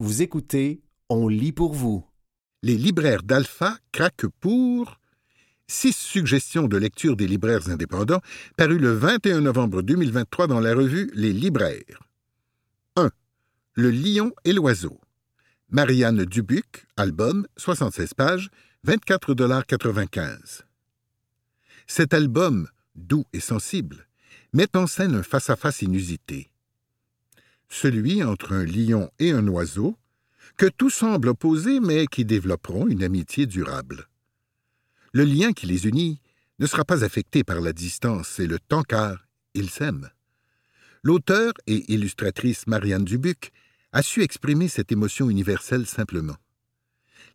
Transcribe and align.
Vous 0.00 0.22
écoutez 0.22 0.80
On 1.08 1.26
lit 1.26 1.50
pour 1.50 1.74
vous. 1.74 2.06
Les 2.62 2.76
libraires 2.76 3.24
d'Alpha 3.24 3.76
craquent 3.90 4.28
pour 4.38 5.00
six 5.66 5.92
suggestions 5.92 6.68
de 6.68 6.76
lecture 6.76 7.16
des 7.16 7.26
libraires 7.26 7.68
indépendants 7.68 8.20
parues 8.56 8.78
le 8.78 8.92
21 8.92 9.40
novembre 9.40 9.82
2023 9.82 10.46
dans 10.46 10.60
la 10.60 10.72
revue 10.72 11.10
Les 11.14 11.32
Libraires. 11.32 12.04
1. 12.94 13.10
Le 13.74 13.90
lion 13.90 14.32
et 14.44 14.52
l'oiseau. 14.52 15.00
Marianne 15.70 16.24
Dubuc, 16.24 16.86
album, 16.96 17.48
76 17.56 18.14
pages, 18.14 18.50
24,95 18.86 20.62
Cet 21.88 22.14
album, 22.14 22.68
doux 22.94 23.24
et 23.32 23.40
sensible, 23.40 24.06
met 24.52 24.76
en 24.76 24.86
scène 24.86 25.16
un 25.16 25.24
face-à-face 25.24 25.82
inusité. 25.82 26.52
Celui 27.68 28.22
entre 28.22 28.52
un 28.52 28.64
lion 28.64 29.10
et 29.18 29.30
un 29.30 29.46
oiseau, 29.48 29.96
que 30.56 30.66
tout 30.66 30.90
semble 30.90 31.28
opposer 31.28 31.80
mais 31.80 32.06
qui 32.06 32.24
développeront 32.24 32.88
une 32.88 33.04
amitié 33.04 33.46
durable. 33.46 34.08
Le 35.12 35.24
lien 35.24 35.52
qui 35.52 35.66
les 35.66 35.86
unit 35.86 36.20
ne 36.58 36.66
sera 36.66 36.84
pas 36.84 37.04
affecté 37.04 37.44
par 37.44 37.60
la 37.60 37.72
distance 37.72 38.38
et 38.40 38.46
le 38.46 38.58
temps 38.58 38.82
car 38.82 39.26
ils 39.54 39.70
s'aiment. 39.70 40.10
L'auteur 41.02 41.52
et 41.66 41.92
illustratrice 41.92 42.66
Marianne 42.66 43.04
Dubuc 43.04 43.52
a 43.92 44.02
su 44.02 44.22
exprimer 44.22 44.68
cette 44.68 44.92
émotion 44.92 45.30
universelle 45.30 45.86
simplement. 45.86 46.36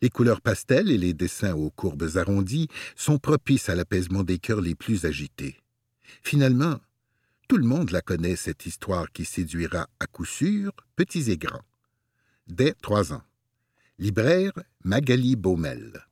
Les 0.02 0.10
couleurs 0.10 0.42
pastel 0.42 0.92
et 0.92 0.98
les 0.98 1.14
dessins 1.14 1.54
aux 1.54 1.70
courbes 1.70 2.18
arrondies 2.18 2.68
sont 2.96 3.20
propices 3.20 3.70
à 3.70 3.76
l'apaisement 3.76 4.24
des 4.24 4.38
cœurs 4.38 4.62
les 4.62 4.76
plus 4.76 5.06
agités. 5.06 5.58
Finalement, 6.22 6.80
tout 7.48 7.58
le 7.58 7.66
monde 7.66 7.92
la 7.92 8.02
connaît, 8.02 8.36
cette 8.36 8.66
histoire 8.66 9.12
qui 9.12 9.26
séduira 9.26 9.88
à 10.00 10.08
coup 10.08 10.26
sûr 10.26 10.72
petits 10.96 11.32
et 11.32 11.38
grands. 11.38 11.66
Dès 12.48 12.74
trois 12.82 13.14
ans. 13.14 13.24
Libraire 14.00 14.54
Magali 14.84 15.36
Baumel. 15.36 16.06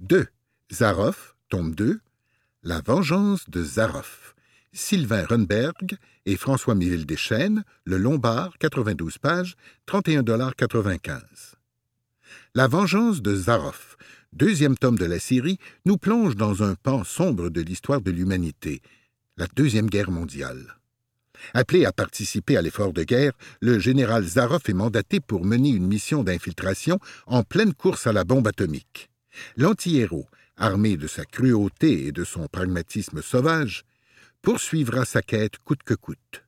2. 0.00 0.26
Zaroff, 0.72 1.36
tome 1.48 1.74
2. 1.74 2.00
La 2.62 2.80
vengeance 2.80 3.48
de 3.48 3.62
Zaroff. 3.62 4.34
Sylvain 4.72 5.24
Runberg 5.24 5.96
et 6.26 6.36
François 6.36 6.74
Miville 6.74 7.06
Deschênes, 7.06 7.64
Le 7.84 7.96
Lombard, 7.96 8.58
92 8.58 9.18
pages, 9.18 9.56
31,95 9.86 11.20
La 12.54 12.66
vengeance 12.66 13.22
de 13.22 13.36
Zaroff, 13.36 13.96
deuxième 14.32 14.76
tome 14.76 14.98
de 14.98 15.04
la 15.04 15.20
série, 15.20 15.58
nous 15.84 15.96
plonge 15.96 16.34
dans 16.34 16.64
un 16.64 16.74
pan 16.74 17.04
sombre 17.04 17.50
de 17.50 17.60
l'histoire 17.60 18.00
de 18.00 18.10
l'humanité, 18.10 18.82
la 19.36 19.46
Deuxième 19.56 19.88
Guerre 19.88 20.10
mondiale. 20.10 20.76
Appelé 21.52 21.84
à 21.84 21.92
participer 21.92 22.56
à 22.56 22.62
l'effort 22.62 22.92
de 22.92 23.02
guerre, 23.02 23.32
le 23.60 23.78
général 23.78 24.24
Zaroff 24.24 24.68
est 24.68 24.74
mandaté 24.74 25.20
pour 25.20 25.44
mener 25.44 25.70
une 25.70 25.86
mission 25.86 26.22
d'infiltration 26.22 27.00
en 27.26 27.42
pleine 27.42 27.74
course 27.74 28.06
à 28.06 28.12
la 28.12 28.24
bombe 28.24 28.46
atomique. 28.46 29.10
L'anti-héros, 29.56 30.28
armé 30.56 30.96
de 30.96 31.08
sa 31.08 31.24
cruauté 31.24 32.06
et 32.06 32.12
de 32.12 32.22
son 32.24 32.46
pragmatisme 32.46 33.20
sauvage, 33.22 33.84
poursuivra 34.40 35.04
sa 35.04 35.20
quête 35.20 35.58
coûte 35.58 35.82
que 35.82 35.94
coûte. 35.94 36.44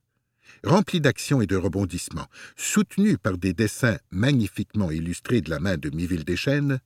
Rempli 0.62 1.00
d'action 1.00 1.40
et 1.40 1.46
de 1.46 1.56
rebondissements, 1.56 2.28
soutenu 2.56 3.18
par 3.18 3.36
des 3.36 3.52
dessins 3.52 3.98
magnifiquement 4.10 4.90
illustrés 4.90 5.40
de 5.40 5.50
la 5.50 5.58
main 5.58 5.76
de 5.76 5.90
Miville 5.90 6.24
Deschênes, 6.24 6.78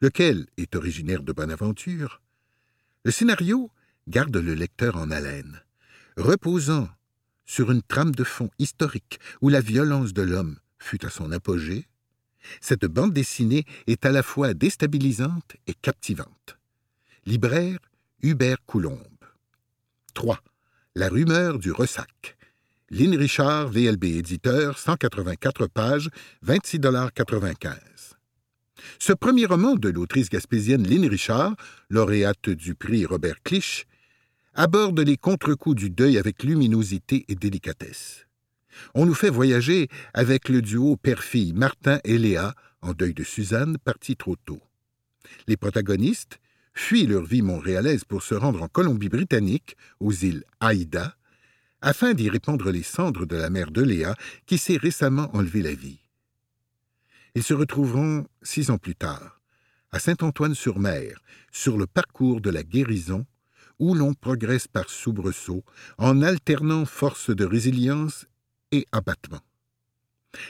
lequel 0.00 0.46
est 0.56 0.76
originaire 0.76 1.22
de 1.22 1.32
Bonaventure, 1.32 2.22
le 3.04 3.10
scénario 3.10 3.70
garde 4.08 4.36
le 4.36 4.54
lecteur 4.54 4.96
en 4.96 5.10
haleine, 5.10 5.62
reposant 6.16 6.88
sur 7.44 7.70
une 7.70 7.82
trame 7.82 8.14
de 8.14 8.24
fond 8.24 8.50
historique 8.58 9.20
où 9.40 9.48
la 9.48 9.60
violence 9.60 10.12
de 10.12 10.22
l'homme 10.22 10.58
fut 10.78 11.04
à 11.04 11.10
son 11.10 11.32
apogée, 11.32 11.86
cette 12.60 12.86
bande 12.86 13.12
dessinée 13.12 13.64
est 13.86 14.04
à 14.04 14.10
la 14.10 14.22
fois 14.22 14.54
déstabilisante 14.54 15.56
et 15.66 15.74
captivante. 15.74 16.58
Libraire 17.24 17.78
Hubert 18.22 18.64
Coulombe. 18.66 18.98
3. 20.14 20.40
La 20.94 21.08
rumeur 21.08 21.58
du 21.58 21.72
ressac. 21.72 22.36
Lynn 22.90 23.16
Richard, 23.16 23.68
VLB 23.68 24.04
éditeur, 24.04 24.78
184 24.78 25.66
pages, 25.66 26.10
26,95 26.46 27.76
Ce 28.98 29.12
premier 29.12 29.46
roman 29.46 29.76
de 29.76 29.88
l'autrice 29.88 30.28
gaspésienne 30.28 30.86
Lynn 30.86 31.08
Richard, 31.08 31.54
lauréate 31.88 32.50
du 32.50 32.74
prix 32.74 33.06
Robert 33.06 33.42
Clich, 33.44 33.86
aborde 34.54 35.00
les 35.00 35.16
contre-coups 35.16 35.76
du 35.76 35.90
deuil 35.90 36.18
avec 36.18 36.42
luminosité 36.42 37.24
et 37.28 37.34
délicatesse. 37.34 38.26
On 38.94 39.06
nous 39.06 39.14
fait 39.14 39.30
voyager 39.30 39.88
avec 40.14 40.48
le 40.48 40.62
duo 40.62 40.96
père-fille 40.96 41.52
Martin 41.52 42.00
et 42.04 42.18
Léa, 42.18 42.54
en 42.80 42.92
deuil 42.92 43.14
de 43.14 43.24
Suzanne, 43.24 43.78
partis 43.78 44.16
trop 44.16 44.36
tôt. 44.36 44.60
Les 45.46 45.56
protagonistes 45.56 46.40
fuient 46.74 47.06
leur 47.06 47.24
vie 47.24 47.42
montréalaise 47.42 48.04
pour 48.04 48.22
se 48.22 48.34
rendre 48.34 48.62
en 48.62 48.68
Colombie-Britannique, 48.68 49.76
aux 50.00 50.12
îles 50.12 50.44
Haïda, 50.60 51.16
afin 51.80 52.14
d'y 52.14 52.28
répandre 52.30 52.70
les 52.70 52.82
cendres 52.82 53.26
de 53.26 53.36
la 53.36 53.50
mère 53.50 53.70
de 53.70 53.82
Léa 53.82 54.14
qui 54.46 54.58
s'est 54.58 54.76
récemment 54.76 55.34
enlevé 55.34 55.62
la 55.62 55.74
vie. 55.74 56.00
Ils 57.34 57.42
se 57.42 57.54
retrouveront 57.54 58.26
six 58.42 58.70
ans 58.70 58.78
plus 58.78 58.94
tard, 58.94 59.40
à 59.90 59.98
Saint-Antoine-sur-Mer, 59.98 61.20
sur 61.50 61.76
le 61.76 61.86
parcours 61.86 62.40
de 62.40 62.50
la 62.50 62.62
guérison 62.62 63.26
où 63.78 63.94
l'on 63.94 64.14
progresse 64.14 64.68
par 64.68 64.88
soubresaut 64.90 65.64
en 65.98 66.22
alternant 66.22 66.84
force 66.84 67.30
de 67.30 67.44
résilience 67.44 68.26
et 68.70 68.86
abattement. 68.92 69.40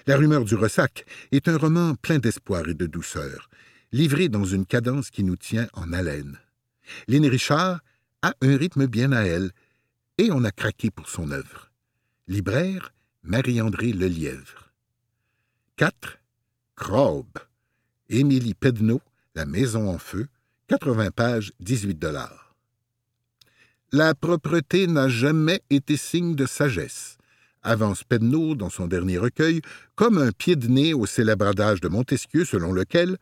La 0.06 0.16
rumeur 0.16 0.44
du 0.44 0.54
ressac 0.54 1.04
est 1.32 1.48
un 1.48 1.56
roman 1.56 1.94
plein 1.96 2.18
d'espoir 2.18 2.68
et 2.68 2.74
de 2.74 2.86
douceur, 2.86 3.48
livré 3.90 4.28
dans 4.28 4.44
une 4.44 4.66
cadence 4.66 5.10
qui 5.10 5.24
nous 5.24 5.36
tient 5.36 5.68
en 5.74 5.92
haleine. 5.92 6.38
Lynn 7.08 7.26
Richard 7.26 7.80
a 8.22 8.34
un 8.40 8.56
rythme 8.56 8.86
bien 8.86 9.12
à 9.12 9.22
elle, 9.22 9.50
et 10.18 10.30
on 10.30 10.44
a 10.44 10.52
craqué 10.52 10.90
pour 10.90 11.08
son 11.08 11.30
œuvre. 11.30 11.70
Libraire, 12.28 12.92
Marie-André 13.22 13.92
Lelièvre. 13.92 14.72
4. 15.76 16.18
Crobe. 16.76 17.38
Émilie 18.08 18.54
Pedneau, 18.54 19.00
La 19.34 19.46
Maison 19.46 19.88
en 19.88 19.98
Feu, 19.98 20.28
80 20.68 21.10
pages, 21.10 21.52
18 21.60 21.98
dollars. 21.98 22.41
La 23.94 24.14
propreté 24.14 24.86
n'a 24.86 25.10
jamais 25.10 25.60
été 25.68 25.98
signe 25.98 26.34
de 26.34 26.46
sagesse, 26.46 27.18
avance 27.62 28.04
Pedneau 28.04 28.54
dans 28.54 28.70
son 28.70 28.86
dernier 28.86 29.18
recueil, 29.18 29.60
comme 29.96 30.16
un 30.16 30.32
pied 30.32 30.56
de 30.56 30.66
nez 30.66 30.94
au 30.94 31.04
célèbre 31.04 31.46
adage 31.46 31.82
de 31.82 31.88
Montesquieu 31.88 32.46
selon 32.46 32.72
lequel 32.72 33.18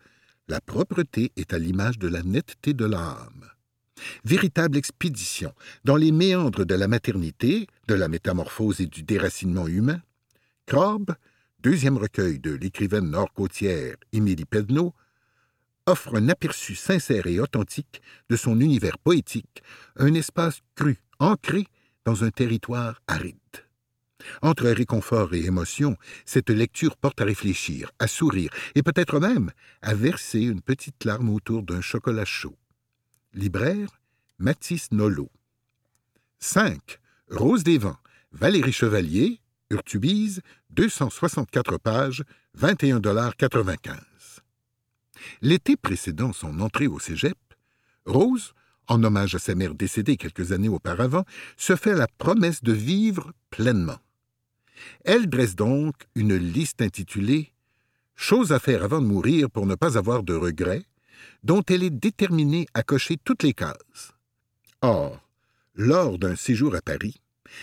la 0.46 0.60
propreté 0.60 1.32
est 1.34 1.52
à 1.52 1.58
l'image 1.58 1.98
de 1.98 2.06
la 2.06 2.22
netteté 2.22 2.72
de 2.72 2.84
l'âme. 2.84 3.50
Véritable 4.24 4.78
expédition 4.78 5.52
dans 5.82 5.96
les 5.96 6.12
méandres 6.12 6.64
de 6.64 6.74
la 6.76 6.86
maternité, 6.86 7.66
de 7.88 7.94
la 7.94 8.06
métamorphose 8.06 8.80
et 8.80 8.86
du 8.86 9.02
déracinement 9.02 9.66
humain, 9.66 10.00
Corbe, 10.66 11.16
deuxième 11.58 11.98
recueil 11.98 12.38
de 12.38 12.52
l'écrivaine 12.52 13.10
nord-côtière 13.10 13.96
Émilie 14.12 14.44
Pedneau, 14.44 14.94
offre 15.90 16.14
un 16.16 16.28
aperçu 16.28 16.76
sincère 16.76 17.26
et 17.26 17.40
authentique 17.40 18.00
de 18.30 18.36
son 18.36 18.60
univers 18.60 18.96
poétique, 18.98 19.62
un 19.96 20.14
espace 20.14 20.60
cru, 20.76 20.98
ancré 21.18 21.66
dans 22.04 22.22
un 22.24 22.30
territoire 22.30 23.02
aride. 23.08 23.36
Entre 24.40 24.68
réconfort 24.68 25.34
et 25.34 25.44
émotion, 25.44 25.96
cette 26.24 26.50
lecture 26.50 26.96
porte 26.96 27.20
à 27.20 27.24
réfléchir, 27.24 27.90
à 27.98 28.06
sourire, 28.06 28.50
et 28.74 28.82
peut-être 28.82 29.18
même 29.18 29.50
à 29.82 29.94
verser 29.94 30.40
une 30.40 30.60
petite 30.60 31.04
larme 31.04 31.30
autour 31.30 31.62
d'un 31.62 31.80
chocolat 31.80 32.24
chaud. 32.24 32.56
Libraire, 33.34 34.00
Mathis 34.38 34.92
Nolot. 34.92 35.30
5. 36.38 37.00
Rose 37.30 37.64
des 37.64 37.78
vents, 37.78 37.98
Valérie 38.32 38.72
Chevalier, 38.72 39.40
Urtubise, 39.70 40.40
264 40.70 41.78
pages, 41.78 42.22
21,95 42.58 44.09
L'été 45.42 45.76
précédant 45.76 46.32
son 46.32 46.60
entrée 46.60 46.86
au 46.86 46.98
cégep, 46.98 47.38
Rose, 48.06 48.54
en 48.88 49.02
hommage 49.04 49.34
à 49.34 49.38
sa 49.38 49.54
mère 49.54 49.74
décédée 49.74 50.16
quelques 50.16 50.52
années 50.52 50.68
auparavant, 50.68 51.24
se 51.56 51.76
fait 51.76 51.94
la 51.94 52.08
promesse 52.18 52.62
de 52.62 52.72
vivre 52.72 53.32
pleinement. 53.50 53.98
Elle 55.04 55.28
dresse 55.28 55.54
donc 55.56 55.94
une 56.14 56.36
liste 56.36 56.82
intitulée 56.82 57.52
Choses 58.22 58.52
à 58.52 58.58
faire 58.58 58.84
avant 58.84 59.00
de 59.00 59.06
mourir 59.06 59.48
pour 59.50 59.64
ne 59.64 59.74
pas 59.74 59.96
avoir 59.96 60.22
de 60.22 60.34
regrets, 60.34 60.84
dont 61.42 61.62
elle 61.62 61.82
est 61.82 61.88
déterminée 61.88 62.66
à 62.74 62.82
cocher 62.82 63.16
toutes 63.16 63.42
les 63.42 63.54
cases. 63.54 64.12
Or, 64.82 65.26
lors 65.74 66.18
d'un 66.18 66.36
séjour 66.36 66.74
à 66.74 66.82
Paris, 66.82 67.22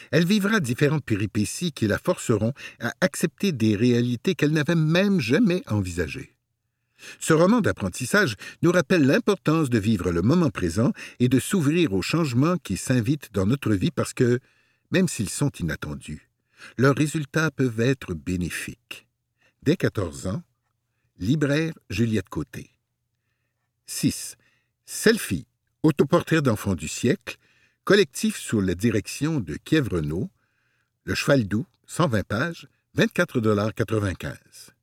elle 0.09 0.25
vivra 0.25 0.59
différentes 0.59 1.06
péripéties 1.06 1.71
qui 1.71 1.86
la 1.86 2.00
forceront 2.00 2.54
à 2.80 2.92
accepter 3.01 3.51
des 3.51 3.75
réalités 3.75 4.33
qu'elle 4.33 4.51
n'avait 4.51 4.74
même 4.74 5.19
jamais 5.19 5.62
envisagées. 5.68 6.33
Ce 7.19 7.33
roman 7.33 7.61
d'apprentissage 7.61 8.35
nous 8.61 8.71
rappelle 8.71 9.05
l'importance 9.05 9.69
de 9.69 9.77
vivre 9.77 10.11
le 10.11 10.21
moment 10.21 10.49
présent 10.49 10.91
et 11.19 11.29
de 11.29 11.39
s'ouvrir 11.39 11.94
aux 11.94 12.01
changements 12.01 12.57
qui 12.57 12.77
s'invitent 12.77 13.29
dans 13.33 13.45
notre 13.45 13.73
vie 13.73 13.91
parce 13.91 14.13
que, 14.13 14.39
même 14.91 15.07
s'ils 15.07 15.29
sont 15.29 15.51
inattendus, 15.59 16.29
leurs 16.77 16.95
résultats 16.95 17.51
peuvent 17.51 17.79
être 17.79 18.13
bénéfiques. 18.13 19.07
dès 19.63 19.75
14 19.75 20.27
ans, 20.27 20.44
libraire 21.19 21.73
Juliette 21.89 22.29
Côté. 22.29 22.71
6. 23.85 24.35
Selfie, 24.85 25.45
autoportrait 25.83 26.41
d'enfant 26.41 26.75
du 26.75 26.88
siècle, 26.88 27.38
collectif 27.83 28.38
sous 28.38 28.61
la 28.61 28.75
direction 28.75 29.39
de 29.39 29.55
Kiev 29.55 29.89
Renault, 29.89 30.29
Le 31.03 31.15
Cheval 31.15 31.47
Doux, 31.47 31.65
120 31.85 32.23
pages, 32.23 32.67
24,95 32.97 34.76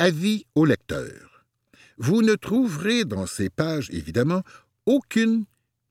Avis 0.00 0.46
au 0.54 0.64
lecteur. 0.64 1.44
Vous 1.96 2.22
ne 2.22 2.36
trouverez 2.36 3.04
dans 3.04 3.26
ces 3.26 3.50
pages, 3.50 3.90
évidemment, 3.90 4.44
aucune 4.86 5.44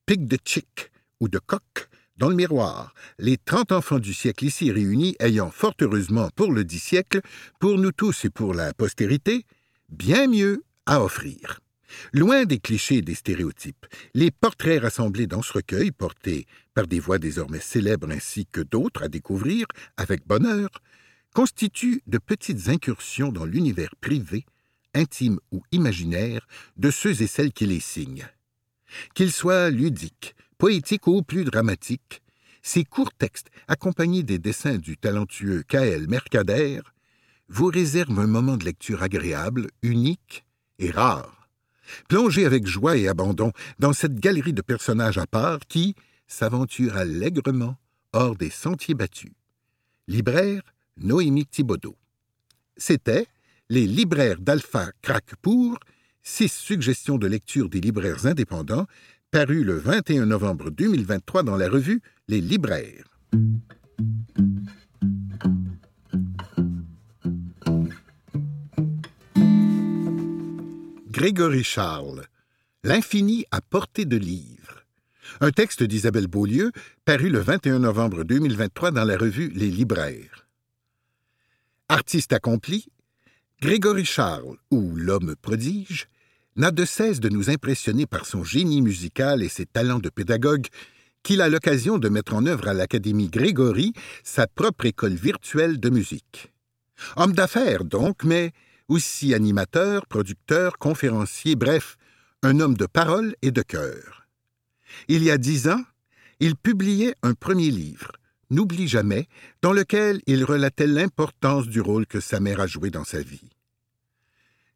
pique 0.06 0.28
de 0.28 0.38
chic 0.46 0.92
ou 1.20 1.28
de 1.28 1.40
coq 1.40 1.90
dans 2.16 2.30
le 2.30 2.36
miroir, 2.36 2.94
les 3.20 3.38
trente 3.38 3.74
enfants 3.74 4.00
du 4.00 4.14
siècle 4.14 4.46
ici 4.46 4.72
réunis 4.72 5.18
ayant 5.20 5.52
fort 5.52 5.76
heureusement 5.82 6.30
pour 6.38 6.54
le 6.54 6.64
dix 6.64 6.80
siècle, 6.80 7.20
pour 7.60 7.78
nous 7.78 7.92
tous 7.92 8.24
et 8.24 8.30
pour 8.30 8.54
la 8.54 8.74
postérité, 8.74 9.46
bien 9.90 10.28
mieux 10.28 10.64
à 10.86 11.04
offrir. 11.04 11.60
Loin 12.14 12.46
des 12.46 12.60
clichés 12.60 13.00
et 13.00 13.02
des 13.02 13.14
stéréotypes, 13.14 13.86
les 14.14 14.32
portraits 14.32 14.82
rassemblés 14.82 15.28
dans 15.28 15.42
ce 15.42 15.52
recueil, 15.52 15.92
portés 15.92 16.46
par 16.74 16.88
des 16.88 17.02
voix 17.02 17.20
désormais 17.20 17.60
célèbres 17.60 18.10
ainsi 18.10 18.46
que 18.46 18.62
d'autres 18.62 19.04
à 19.04 19.10
découvrir 19.10 19.68
avec 19.98 20.26
bonheur, 20.26 20.70
constituent 21.38 22.02
de 22.08 22.18
petites 22.18 22.68
incursions 22.70 23.32
dans 23.32 23.46
l'univers 23.46 23.96
privé, 24.02 24.44
intime 24.96 25.40
ou 25.52 25.62
imaginaire 25.72 26.48
de 26.78 26.90
ceux 26.90 27.22
et 27.22 27.28
celles 27.28 27.54
qui 27.54 27.68
les 27.68 27.80
signent. 27.80 28.28
Qu'ils 29.14 29.32
soient 29.32 29.70
ludiques, 29.70 30.36
poétiques 30.58 31.06
ou 31.06 31.22
plus 31.22 31.44
dramatiques, 31.44 32.24
ces 32.64 32.84
courts 32.84 33.14
textes, 33.14 33.52
accompagnés 33.68 34.24
des 34.24 34.40
dessins 34.40 34.80
du 34.80 34.98
talentueux 34.98 35.62
K.L. 35.62 36.08
Mercader, 36.08 36.82
vous 37.50 37.68
réservent 37.68 38.20
un 38.20 38.26
moment 38.26 38.58
de 38.58 38.66
lecture 38.66 39.04
agréable, 39.04 39.68
unique 39.84 40.44
et 40.80 40.90
rare. 40.90 41.50
Plongez 42.10 42.48
avec 42.48 42.66
joie 42.66 42.98
et 42.98 43.08
abandon 43.08 43.52
dans 43.78 43.94
cette 43.94 44.20
galerie 44.20 44.54
de 44.54 44.64
personnages 44.64 45.20
à 45.20 45.28
part 45.28 45.60
qui 45.68 45.94
s'aventure 46.26 46.98
allègrement 46.98 47.78
hors 48.12 48.36
des 48.36 48.50
sentiers 48.50 48.96
battus. 48.96 49.34
Libraire 50.08 50.64
Noémie 51.00 51.46
Thibaudot. 51.46 51.98
C'était 52.76 53.28
Les 53.70 53.88
libraires 53.88 54.40
d'Alpha 54.40 54.92
Crackpour, 55.02 55.80
six 56.24 56.52
suggestions 56.52 57.18
de 57.18 57.28
lecture 57.28 57.70
des 57.70 57.82
libraires 57.82 58.26
indépendants 58.26 58.88
paru 59.32 59.64
le 59.64 59.78
21 59.78 60.26
novembre 60.26 60.70
2023 60.72 61.44
dans 61.44 61.58
la 61.58 61.70
revue 61.70 62.02
Les 62.28 62.40
Libraires. 62.42 63.06
Grégory 71.10 71.64
Charles, 71.64 72.26
L'infini 72.84 73.44
à 73.52 73.60
portée 73.60 74.06
de 74.06 74.18
livre. 74.18 74.86
Un 75.42 75.52
texte 75.52 75.84
d'Isabelle 75.84 76.28
Beaulieu, 76.28 76.72
paru 77.04 77.30
le 77.30 77.40
21 77.40 77.80
novembre 77.80 78.24
2023 78.24 78.92
dans 78.92 79.04
la 79.04 79.18
revue 79.18 79.50
Les 79.50 79.70
Libraires. 79.70 80.47
Artiste 81.90 82.34
accompli, 82.34 82.88
Grégory 83.62 84.04
Charles, 84.04 84.58
ou 84.72 84.94
l'homme 84.98 85.36
prodige, 85.42 86.08
n'a 86.58 86.72
de 86.72 86.84
cesse 86.84 87.22
de 87.22 87.30
nous 87.30 87.50
impressionner 87.50 88.06
par 88.06 88.26
son 88.26 88.44
génie 88.44 88.82
musical 88.82 89.42
et 89.42 89.48
ses 89.48 89.66
talents 89.66 90.00
de 90.00 90.10
pédagogue 90.10 90.68
qu'il 91.24 91.42
a 91.42 91.48
l'occasion 91.48 91.98
de 91.98 92.10
mettre 92.10 92.34
en 92.34 92.46
œuvre 92.46 92.68
à 92.68 92.74
l'Académie 92.74 93.30
Grégory 93.30 93.94
sa 94.22 94.48
propre 94.48 94.86
école 94.86 95.14
virtuelle 95.14 95.80
de 95.80 95.90
musique. 95.90 96.52
Homme 97.16 97.32
d'affaires 97.32 97.86
donc, 97.86 98.26
mais 98.26 98.52
aussi 98.90 99.34
animateur, 99.34 100.08
producteur, 100.08 100.78
conférencier, 100.80 101.56
bref, 101.56 101.96
un 102.44 102.60
homme 102.60 102.76
de 102.76 102.86
parole 102.86 103.34
et 103.42 103.52
de 103.52 103.62
cœur. 103.62 104.28
Il 105.08 105.24
y 105.24 105.32
a 105.32 105.38
dix 105.38 105.70
ans, 105.70 105.84
il 106.42 106.58
publiait 106.58 107.16
un 107.24 107.34
premier 107.34 107.72
livre, 107.72 108.12
N'oublie 108.50 108.88
jamais, 108.88 109.28
dans 109.62 109.74
lequel 109.74 110.22
il 110.26 110.44
relatait 110.44 110.88
l'importance 110.88 111.68
du 111.68 111.82
rôle 111.82 112.06
que 112.06 112.20
sa 112.20 112.40
mère 112.40 112.62
a 112.62 112.68
joué 112.68 112.90
dans 112.90 113.04
sa 113.04 113.22
vie. 113.22 113.50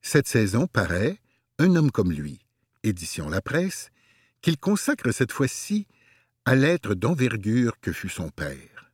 Cette 0.02 0.28
saison 0.28 0.68
paraît 0.68 1.20
un 1.58 1.76
homme 1.76 1.92
comme 1.92 2.12
lui, 2.12 2.40
édition 2.84 3.30
La 3.30 3.42
Presse, 3.42 3.90
qu'il 4.42 4.58
consacre 4.58 5.12
cette 5.12 5.32
fois-ci 5.32 5.88
à 6.46 6.56
l'être 6.56 6.96
d'envergure 6.96 7.80
que 7.80 7.92
fut 7.92 8.10
son 8.10 8.30
père. 8.30 8.92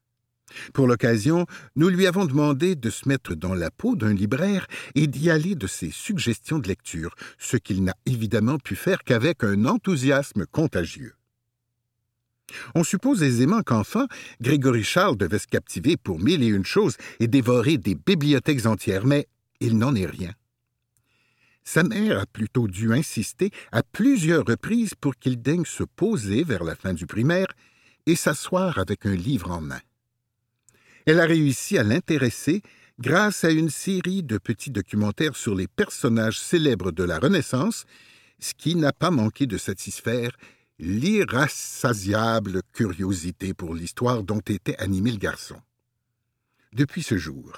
Pour 0.73 0.87
l'occasion, 0.87 1.45
nous 1.75 1.89
lui 1.89 2.07
avons 2.07 2.25
demandé 2.25 2.75
de 2.75 2.89
se 2.89 3.07
mettre 3.07 3.35
dans 3.35 3.53
la 3.53 3.71
peau 3.71 3.95
d'un 3.95 4.13
libraire 4.13 4.67
et 4.95 5.07
d'y 5.07 5.29
aller 5.29 5.55
de 5.55 5.67
ses 5.67 5.91
suggestions 5.91 6.59
de 6.59 6.67
lecture, 6.67 7.15
ce 7.37 7.57
qu'il 7.57 7.83
n'a 7.83 7.95
évidemment 8.05 8.57
pu 8.57 8.75
faire 8.75 9.03
qu'avec 9.03 9.43
un 9.43 9.65
enthousiasme 9.65 10.45
contagieux. 10.45 11.16
On 12.75 12.83
suppose 12.83 13.23
aisément 13.23 13.61
qu'enfant, 13.61 14.07
Grégory 14.41 14.83
Charles 14.83 15.17
devait 15.17 15.39
se 15.39 15.47
captiver 15.47 15.97
pour 15.97 16.19
mille 16.19 16.43
et 16.43 16.47
une 16.47 16.65
choses 16.65 16.97
et 17.19 17.27
dévorer 17.27 17.77
des 17.77 17.95
bibliothèques 17.95 18.65
entières, 18.65 19.05
mais 19.05 19.27
il 19.59 19.77
n'en 19.77 19.95
est 19.95 20.05
rien. 20.05 20.31
Sa 21.63 21.83
mère 21.83 22.19
a 22.19 22.25
plutôt 22.25 22.67
dû 22.67 22.93
insister 22.93 23.51
à 23.73 23.83
plusieurs 23.83 24.45
reprises 24.45 24.95
pour 24.95 25.17
qu'il 25.17 25.41
daigne 25.41 25.65
se 25.65 25.83
poser 25.83 26.43
vers 26.43 26.63
la 26.63 26.75
fin 26.75 26.93
du 26.93 27.05
primaire 27.05 27.47
et 28.05 28.15
s'asseoir 28.15 28.77
avec 28.77 29.05
un 29.05 29.15
livre 29.15 29.51
en 29.51 29.59
main. 29.59 29.81
Elle 31.05 31.19
a 31.19 31.25
réussi 31.25 31.77
à 31.77 31.83
l'intéresser 31.83 32.61
grâce 32.99 33.43
à 33.43 33.51
une 33.51 33.69
série 33.69 34.23
de 34.23 34.37
petits 34.37 34.71
documentaires 34.71 35.35
sur 35.35 35.55
les 35.55 35.67
personnages 35.67 36.39
célèbres 36.39 36.91
de 36.91 37.03
la 37.03 37.19
Renaissance, 37.19 37.85
ce 38.39 38.53
qui 38.53 38.75
n'a 38.75 38.93
pas 38.93 39.11
manqué 39.11 39.45
de 39.45 39.57
satisfaire 39.57 40.31
l'irrassasiable 40.79 42.61
curiosité 42.71 43.53
pour 43.53 43.73
l'histoire 43.73 44.23
dont 44.23 44.39
était 44.39 44.77
animé 44.77 45.11
le 45.11 45.17
garçon. 45.17 45.59
Depuis 46.73 47.03
ce 47.03 47.17
jour, 47.17 47.53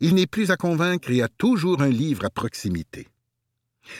il 0.00 0.14
n'est 0.14 0.26
plus 0.26 0.50
à 0.50 0.56
convaincre 0.56 1.10
et 1.10 1.22
a 1.22 1.28
toujours 1.28 1.82
un 1.82 1.88
livre 1.88 2.24
à 2.24 2.30
proximité. 2.30 3.08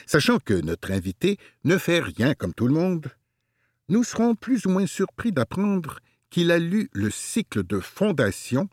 Sachant 0.07 0.39
que 0.39 0.55
notre 0.55 0.91
invité 0.91 1.39
ne 1.65 1.79
fait 1.79 2.01
rien 2.01 2.35
comme 2.35 2.55
tout 2.55 2.69
le 2.69 2.75
monde, 2.75 3.11
nous 3.89 4.05
serons 4.05 4.35
plus 4.35 4.67
ou 4.67 4.71
moins 4.71 4.87
surpris 4.87 5.33
d'apprendre 5.33 6.01
qu'il 6.31 6.51
a 6.51 6.59
lu 6.59 6.91
le 6.93 7.11
cycle 7.11 7.65
de 7.65 7.81
fondation 7.81 8.69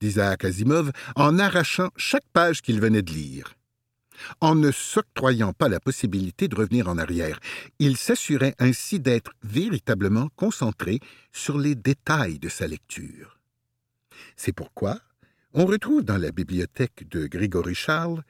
d'Isaac 0.00 0.44
Asimov 0.44 0.92
en 1.16 1.38
arrachant 1.38 1.90
chaque 1.96 2.28
page 2.32 2.62
qu'il 2.62 2.80
venait 2.80 3.02
de 3.02 3.12
lire. 3.12 3.54
En 4.40 4.54
ne 4.54 4.70
s'octroyant 4.70 5.52
pas 5.52 5.68
la 5.68 5.80
possibilité 5.80 6.48
de 6.48 6.56
revenir 6.56 6.88
en 6.88 6.98
arrière, 6.98 7.40
il 7.78 7.96
s'assurait 7.96 8.54
ainsi 8.58 9.00
d'être 9.00 9.32
véritablement 9.42 10.28
concentré 10.36 11.00
sur 11.32 11.58
les 11.58 11.74
détails 11.74 12.38
de 12.38 12.48
sa 12.48 12.66
lecture. 12.66 13.38
C'est 14.36 14.52
pourquoi 14.52 14.98
on 15.52 15.66
retrouve 15.66 16.04
dans 16.04 16.18
la 16.18 16.30
bibliothèque 16.30 17.08
de 17.08 17.26
Grégory 17.26 17.74
Charles 17.74 18.22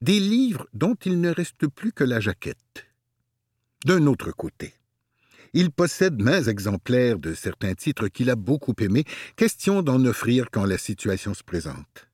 des 0.00 0.20
livres 0.20 0.66
dont 0.74 0.94
il 1.04 1.20
ne 1.20 1.30
reste 1.30 1.66
plus 1.66 1.92
que 1.92 2.04
la 2.04 2.20
jaquette. 2.20 2.86
D'un 3.84 4.06
autre 4.06 4.30
côté, 4.30 4.74
il 5.52 5.70
possède 5.70 6.22
mains 6.22 6.42
exemplaires 6.42 7.18
de 7.18 7.34
certains 7.34 7.74
titres 7.74 8.08
qu'il 8.08 8.30
a 8.30 8.36
beaucoup 8.36 8.74
aimés, 8.80 9.04
question 9.36 9.82
d'en 9.82 10.04
offrir 10.04 10.50
quand 10.50 10.64
la 10.64 10.78
situation 10.78 11.34
se 11.34 11.42
présente. 11.42 12.08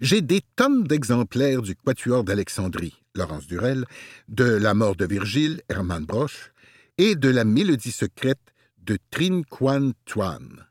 J'ai 0.00 0.20
des 0.20 0.42
tonnes 0.56 0.84
d'exemplaires 0.84 1.62
du 1.62 1.76
Quatuor 1.76 2.24
d'Alexandrie, 2.24 3.02
Laurence 3.14 3.46
Durel, 3.46 3.84
de 4.28 4.44
La 4.44 4.74
mort 4.74 4.96
de 4.96 5.06
Virgile, 5.06 5.62
Hermann 5.68 6.04
Broch, 6.04 6.52
et 6.98 7.14
de 7.14 7.28
La 7.28 7.44
mélodie 7.44 7.92
secrète 7.92 8.52
de 8.78 8.98
Trin 9.10 9.42
Quan 9.48 9.92
Tuan. 10.04 10.66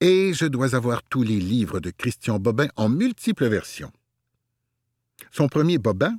Et 0.00 0.32
je 0.34 0.46
dois 0.46 0.74
avoir 0.74 1.02
tous 1.02 1.22
les 1.22 1.38
livres 1.38 1.80
de 1.80 1.90
Christian 1.90 2.38
Bobin 2.38 2.68
en 2.76 2.88
multiples 2.88 3.48
versions. 3.48 3.92
Son 5.30 5.48
premier 5.48 5.78
Bobin, 5.78 6.18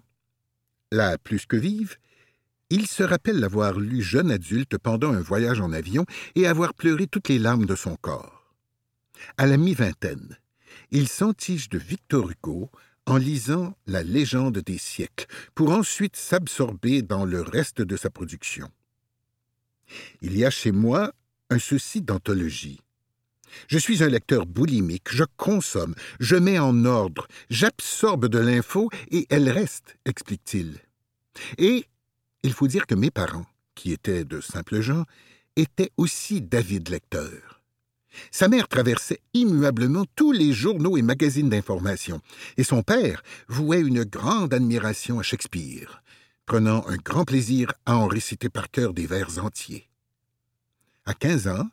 la 0.91 1.17
plus 1.17 1.46
que 1.46 1.55
vive, 1.55 1.98
il 2.70 2.88
se 2.88 3.03
rappelle 3.03 3.39
l'avoir 3.39 3.79
lu 3.79 4.01
jeune 4.01 4.31
adulte 4.31 4.77
pendant 4.77 5.12
un 5.12 5.20
voyage 5.20 5.60
en 5.60 5.74
avion 5.74 6.05
et 6.36 6.48
avoir 6.48 6.74
pleuré 6.74 7.08
toutes 7.08 7.27
les 7.27 7.39
larmes 7.39 7.65
de 7.65 7.75
son 7.75 7.96
corps. 7.98 8.55
À 9.38 9.46
la 9.46 9.58
mi-vingtaine, 9.58 10.38
il 10.91 11.07
s'entiche 11.07 11.69
de 11.69 11.77
Victor 11.77 12.29
Hugo 12.29 12.69
en 13.05 13.17
lisant 13.17 13.75
La 13.88 14.03
légende 14.03 14.60
des 14.60 14.77
siècles, 14.77 15.25
pour 15.55 15.71
ensuite 15.71 16.15
s'absorber 16.15 17.01
dans 17.01 17.25
le 17.25 17.41
reste 17.41 17.81
de 17.81 17.98
sa 17.98 18.10
production. 18.10 18.69
Il 20.21 20.38
y 20.38 20.45
a 20.45 20.50
chez 20.50 20.71
moi 20.71 21.13
un 21.50 21.60
souci 21.60 22.01
d'anthologie. 22.01 22.79
Je 23.67 23.77
suis 23.77 24.03
un 24.03 24.07
lecteur 24.07 24.45
boulimique, 24.45 25.10
je 25.12 25.25
consomme, 25.36 25.95
je 26.19 26.36
mets 26.36 26.60
en 26.60 26.86
ordre, 26.86 27.27
j'absorbe 27.50 28.27
de 28.27 28.39
l'info 28.39 28.89
et 29.10 29.27
elle 29.29 29.50
reste, 29.50 29.98
explique-t-il. 30.05 30.79
Et 31.57 31.86
il 32.43 32.53
faut 32.53 32.67
dire 32.67 32.88
que 32.88 32.95
mes 32.95 33.12
parents, 33.12 33.45
qui 33.75 33.91
étaient 33.91 34.24
de 34.24 34.39
simples 34.39 34.79
gens, 34.79 35.05
étaient 35.57 35.91
aussi 35.98 36.41
d'avides 36.41 36.89
lecteurs. 36.89 37.61
Sa 38.32 38.48
mère 38.48 38.68
traversait 38.68 39.22
immuablement 39.34 40.06
tous 40.15 40.32
les 40.32 40.53
journaux 40.53 40.98
et 40.98 41.01
magazines 41.01 41.50
d'information, 41.50 42.22
et 42.58 42.63
son 42.63 42.84
père 42.84 43.24
vouait 43.48 43.82
une 43.82 44.03
grande 44.03 44.53
admiration 44.53 45.20
à 45.20 45.24
Shakespeare, 45.24 46.03
prenant 46.46 46.86
un 46.88 46.98
grand 46.98 47.25
plaisir 47.25 47.74
à 47.86 47.98
en 47.98 48.08
réciter 48.08 48.50
par 48.50 48.70
cœur 48.70 48.94
des 48.94 49.06
vers 49.06 49.44
entiers. 49.44 49.89
À 51.06 51.13
quinze 51.13 51.48
ans, 51.48 51.70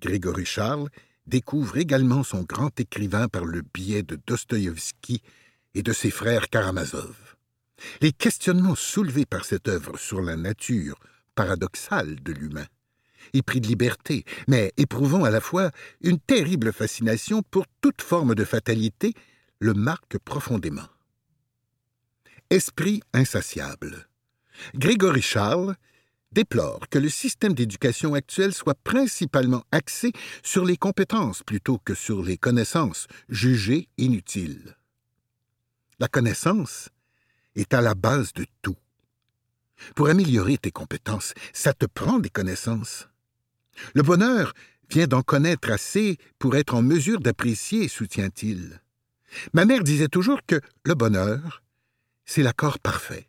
Grégory 0.00 0.44
Charles 0.44 0.88
découvre 1.26 1.78
également 1.78 2.22
son 2.22 2.42
grand 2.42 2.78
écrivain 2.78 3.28
par 3.28 3.44
le 3.44 3.62
biais 3.62 4.02
de 4.02 4.20
Dostoïevski 4.26 5.22
et 5.74 5.82
de 5.82 5.92
ses 5.92 6.10
frères 6.10 6.50
Karamazov. 6.50 7.16
Les 8.00 8.12
questionnements 8.12 8.74
soulevés 8.74 9.26
par 9.26 9.44
cette 9.44 9.68
œuvre 9.68 9.98
sur 9.98 10.20
la 10.20 10.36
nature 10.36 10.98
paradoxale 11.34 12.22
de 12.22 12.32
l'humain, 12.32 12.66
épris 13.32 13.60
de 13.60 13.66
liberté, 13.66 14.24
mais 14.48 14.72
éprouvant 14.76 15.24
à 15.24 15.30
la 15.30 15.40
fois 15.40 15.70
une 16.02 16.18
terrible 16.18 16.72
fascination 16.72 17.42
pour 17.50 17.66
toute 17.80 18.02
forme 18.02 18.34
de 18.34 18.44
fatalité, 18.44 19.14
le 19.60 19.74
marquent 19.74 20.18
profondément. 20.18 20.88
Esprit 22.50 23.02
insatiable. 23.12 24.08
Grégory 24.74 25.22
Charles 25.22 25.74
déplore 26.32 26.88
que 26.90 26.98
le 26.98 27.08
système 27.08 27.54
d'éducation 27.54 28.14
actuel 28.14 28.52
soit 28.52 28.76
principalement 28.82 29.64
axé 29.72 30.12
sur 30.42 30.64
les 30.64 30.76
compétences 30.76 31.42
plutôt 31.42 31.78
que 31.78 31.94
sur 31.94 32.22
les 32.22 32.36
connaissances, 32.36 33.06
jugées 33.28 33.88
inutiles. 33.96 34.76
La 36.00 36.08
connaissance 36.08 36.90
est 37.54 37.72
à 37.72 37.80
la 37.80 37.94
base 37.94 38.32
de 38.32 38.46
tout. 38.62 38.76
Pour 39.94 40.08
améliorer 40.08 40.58
tes 40.58 40.72
compétences, 40.72 41.34
ça 41.52 41.72
te 41.72 41.86
prend 41.86 42.18
des 42.18 42.30
connaissances. 42.30 43.08
Le 43.94 44.02
bonheur 44.02 44.54
vient 44.90 45.06
d'en 45.06 45.22
connaître 45.22 45.70
assez 45.70 46.18
pour 46.38 46.56
être 46.56 46.74
en 46.74 46.82
mesure 46.82 47.20
d'apprécier, 47.20 47.88
soutient-il. 47.88 48.80
Ma 49.52 49.64
mère 49.64 49.82
disait 49.82 50.08
toujours 50.08 50.40
que 50.46 50.60
le 50.84 50.94
bonheur, 50.94 51.62
c'est 52.24 52.42
l'accord 52.42 52.78
parfait. 52.78 53.26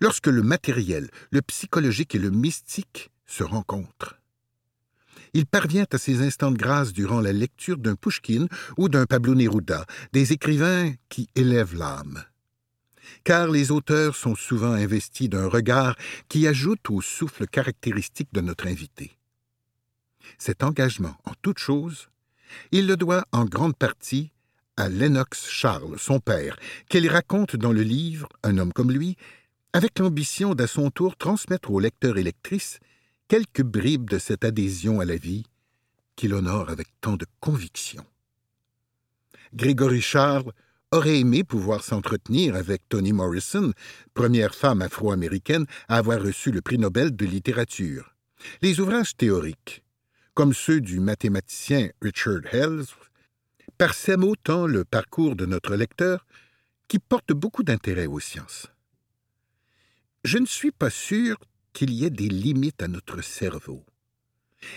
Lorsque 0.00 0.26
le 0.26 0.42
matériel, 0.42 1.08
le 1.30 1.42
psychologique 1.42 2.14
et 2.14 2.18
le 2.18 2.30
mystique 2.30 3.10
se 3.26 3.44
rencontrent. 3.44 4.16
Il 5.34 5.46
parvient 5.46 5.86
à 5.92 5.98
ces 5.98 6.22
instants 6.22 6.50
de 6.50 6.56
grâce 6.56 6.92
durant 6.92 7.20
la 7.20 7.32
lecture 7.32 7.76
d'un 7.76 7.94
Pushkin 7.94 8.46
ou 8.76 8.88
d'un 8.88 9.04
Pablo 9.04 9.34
Neruda, 9.34 9.84
des 10.12 10.32
écrivains 10.32 10.94
qui 11.08 11.28
élèvent 11.34 11.76
l'âme. 11.76 12.24
Car 13.24 13.48
les 13.48 13.70
auteurs 13.70 14.16
sont 14.16 14.34
souvent 14.34 14.72
investis 14.72 15.28
d'un 15.28 15.46
regard 15.46 15.96
qui 16.28 16.46
ajoute 16.46 16.90
au 16.90 17.00
souffle 17.00 17.46
caractéristique 17.46 18.32
de 18.32 18.40
notre 18.40 18.66
invité. 18.66 19.17
Cet 20.38 20.62
engagement 20.62 21.16
en 21.24 21.32
toute 21.42 21.58
chose, 21.58 22.08
il 22.70 22.86
le 22.86 22.96
doit 22.96 23.26
en 23.32 23.44
grande 23.44 23.76
partie 23.76 24.32
à 24.76 24.88
Lennox 24.88 25.48
Charles, 25.50 25.98
son 25.98 26.20
père, 26.20 26.56
qu'il 26.88 27.08
raconte 27.08 27.56
dans 27.56 27.72
le 27.72 27.82
livre 27.82 28.28
Un 28.44 28.58
homme 28.58 28.72
comme 28.72 28.92
lui, 28.92 29.16
avec 29.72 29.98
l'ambition 29.98 30.54
d'à 30.54 30.68
son 30.68 30.90
tour 30.90 31.16
transmettre 31.16 31.72
aux 31.72 31.80
lecteurs 31.80 32.16
et 32.16 32.22
lectrices 32.22 32.78
quelques 33.26 33.62
bribes 33.62 34.08
de 34.08 34.18
cette 34.18 34.44
adhésion 34.44 35.00
à 35.00 35.04
la 35.04 35.16
vie 35.16 35.44
qu'il 36.16 36.32
honore 36.32 36.70
avec 36.70 36.88
tant 37.00 37.16
de 37.16 37.26
conviction. 37.40 38.04
Grégory 39.54 40.00
Charles 40.00 40.52
aurait 40.90 41.18
aimé 41.18 41.44
pouvoir 41.44 41.84
s'entretenir 41.84 42.54
avec 42.54 42.88
Toni 42.88 43.12
Morrison, 43.12 43.72
première 44.14 44.54
femme 44.54 44.82
afro-américaine 44.82 45.66
à 45.88 45.96
avoir 45.96 46.22
reçu 46.22 46.50
le 46.50 46.62
prix 46.62 46.78
Nobel 46.78 47.14
de 47.14 47.26
littérature. 47.26 48.14
Les 48.62 48.80
ouvrages 48.80 49.16
théoriques, 49.16 49.82
comme 50.38 50.54
ceux 50.54 50.80
du 50.80 51.00
mathématicien 51.00 51.90
Richard 52.00 52.42
Hales, 52.52 52.84
parsèment 53.76 54.22
autant 54.22 54.68
le 54.68 54.84
parcours 54.84 55.34
de 55.34 55.46
notre 55.46 55.74
lecteur 55.74 56.24
qui 56.86 57.00
porte 57.00 57.32
beaucoup 57.32 57.64
d'intérêt 57.64 58.06
aux 58.06 58.20
sciences. 58.20 58.68
Je 60.22 60.38
ne 60.38 60.46
suis 60.46 60.70
pas 60.70 60.90
sûr 60.90 61.38
qu'il 61.72 61.90
y 61.90 62.04
ait 62.04 62.10
des 62.10 62.28
limites 62.28 62.84
à 62.84 62.86
notre 62.86 63.20
cerveau. 63.20 63.84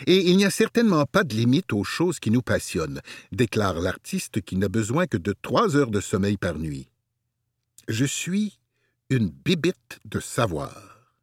Et 0.07 0.31
il 0.31 0.37
n'y 0.37 0.45
a 0.45 0.49
certainement 0.49 1.05
pas 1.05 1.23
de 1.23 1.35
limite 1.35 1.73
aux 1.73 1.83
choses 1.83 2.19
qui 2.19 2.31
nous 2.31 2.41
passionnent, 2.41 3.01
déclare 3.31 3.79
l'artiste 3.79 4.41
qui 4.41 4.55
n'a 4.55 4.67
besoin 4.67 5.05
que 5.05 5.17
de 5.17 5.35
trois 5.43 5.75
heures 5.75 5.91
de 5.91 6.01
sommeil 6.01 6.37
par 6.37 6.57
nuit. 6.57 6.89
Je 7.87 8.05
suis 8.05 8.57
une 9.11 9.29
bibite 9.29 9.99
de 10.05 10.19
savoir. 10.19 11.13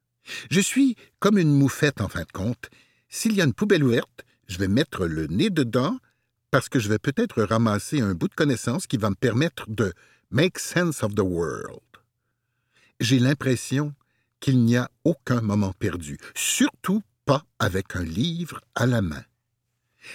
Je 0.49 0.61
suis 0.61 0.95
comme 1.19 1.39
une 1.39 1.53
moufette 1.53 2.01
en 2.01 2.09
fin 2.09 2.23
de 2.23 2.31
compte. 2.33 2.71
S'il 3.09 3.35
y 3.35 3.41
a 3.41 3.45
une 3.45 3.55
poubelle 3.55 3.83
ouverte, 3.83 4.25
je 4.49 4.59
vais 4.59 4.69
mettre 4.69 5.07
le 5.07 5.27
nez 5.27 5.51
dedans 5.51 5.99
parce 6.51 6.69
que 6.69 6.79
je 6.79 6.89
vais 6.89 6.99
peut-être 6.99 7.43
ramasser 7.43 8.01
un 8.01 8.15
bout 8.15 8.29
de 8.29 8.35
connaissance 8.35 8.87
qui 8.87 8.97
va 8.97 9.11
me 9.11 9.15
permettre 9.15 9.69
de 9.69 9.93
make 10.31 10.59
sense 10.59 11.03
of 11.03 11.15
the 11.15 11.21
world. 11.21 11.81
J'ai 13.01 13.19
l'impression 13.19 13.95
qu'il 14.41 14.65
n'y 14.65 14.77
a 14.77 14.91
aucun 15.05 15.41
moment 15.41 15.73
perdu, 15.79 16.19
surtout 16.35 17.03
pas 17.27 17.45
avec 17.59 17.97
un 17.97 18.03
livre 18.03 18.61
à 18.75 18.87
la 18.87 19.03
main. 19.03 19.23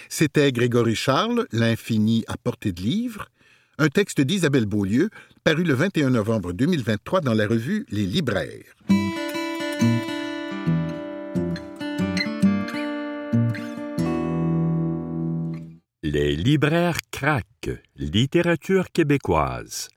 C'était 0.08 0.50
Grégory 0.50 0.96
Charles, 0.96 1.46
L'infini 1.52 2.24
à 2.26 2.36
portée 2.36 2.72
de 2.72 2.82
livre, 2.82 3.30
un 3.78 3.88
texte 3.88 4.20
d'Isabelle 4.20 4.66
Beaulieu, 4.66 5.10
paru 5.44 5.62
le 5.62 5.74
21 5.74 6.10
novembre 6.10 6.52
2023 6.52 7.20
dans 7.20 7.34
la 7.34 7.46
revue 7.46 7.86
Les 7.90 8.06
Libraires. 8.06 8.74
Les 16.06 16.36
libraires 16.36 16.98
craquent, 17.10 17.80
littérature 17.96 18.92
québécoise. 18.92 19.88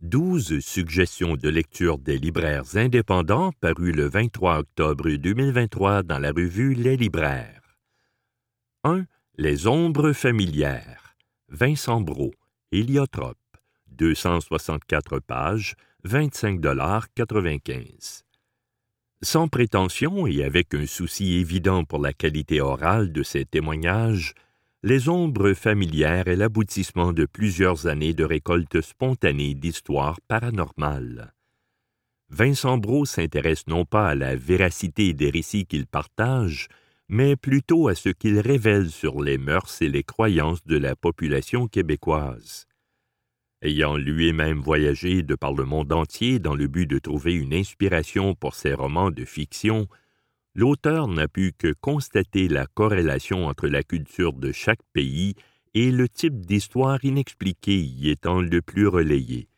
Douze 0.00 0.58
suggestions 0.58 1.36
de 1.36 1.48
lecture 1.48 1.98
des 1.98 2.18
libraires 2.18 2.76
indépendants 2.76 3.52
parues 3.60 3.92
le 3.92 4.08
23 4.08 4.58
octobre 4.58 5.08
2023 5.08 6.02
dans 6.02 6.18
la 6.18 6.32
revue 6.32 6.74
Les 6.74 6.96
Libraires. 6.96 7.78
1. 8.82 9.04
Les 9.38 9.68
ombres 9.68 10.12
familières. 10.12 11.14
Vincent 11.48 12.00
Brault, 12.00 12.34
Héliotrope. 12.72 13.38
264 13.86 15.20
pages, 15.20 15.76
25,95 16.04 18.24
Sans 19.22 19.46
prétention 19.46 20.26
et 20.26 20.42
avec 20.42 20.74
un 20.74 20.86
souci 20.86 21.34
évident 21.34 21.84
pour 21.84 22.00
la 22.00 22.12
qualité 22.12 22.60
orale 22.60 23.12
de 23.12 23.22
ces 23.22 23.44
témoignages, 23.44 24.34
les 24.84 25.08
ombres 25.08 25.52
familières 25.52 26.26
est 26.26 26.34
l'aboutissement 26.34 27.12
de 27.12 27.24
plusieurs 27.24 27.86
années 27.86 28.14
de 28.14 28.24
récolte 28.24 28.80
spontanée 28.80 29.54
d'histoires 29.54 30.20
paranormales. 30.26 31.32
Vincent 32.30 32.78
Brault 32.78 33.04
s'intéresse 33.04 33.66
non 33.68 33.84
pas 33.84 34.08
à 34.08 34.14
la 34.16 34.34
véracité 34.34 35.12
des 35.12 35.30
récits 35.30 35.66
qu'il 35.66 35.86
partage, 35.86 36.66
mais 37.08 37.36
plutôt 37.36 37.86
à 37.86 37.94
ce 37.94 38.08
qu'il 38.08 38.40
révèle 38.40 38.90
sur 38.90 39.22
les 39.22 39.38
mœurs 39.38 39.82
et 39.82 39.88
les 39.88 40.02
croyances 40.02 40.64
de 40.64 40.78
la 40.78 40.96
population 40.96 41.68
québécoise. 41.68 42.66
Ayant 43.60 43.96
lui-même 43.96 44.58
voyagé 44.58 45.22
de 45.22 45.36
par 45.36 45.52
le 45.52 45.64
monde 45.64 45.92
entier 45.92 46.40
dans 46.40 46.56
le 46.56 46.66
but 46.66 46.86
de 46.86 46.98
trouver 46.98 47.34
une 47.34 47.54
inspiration 47.54 48.34
pour 48.34 48.56
ses 48.56 48.74
romans 48.74 49.12
de 49.12 49.24
fiction, 49.24 49.86
l'auteur 50.54 51.08
n'a 51.08 51.28
pu 51.28 51.52
que 51.56 51.72
constater 51.72 52.48
la 52.48 52.66
corrélation 52.66 53.46
entre 53.46 53.68
la 53.68 53.82
culture 53.82 54.32
de 54.32 54.52
chaque 54.52 54.82
pays 54.92 55.34
et 55.74 55.90
le 55.90 56.08
type 56.08 56.44
d'histoire 56.44 57.04
inexpliquée 57.04 57.80
y 57.80 58.10
étant 58.10 58.40
le 58.40 58.60
plus 58.60 58.86
relayé. 58.86 59.48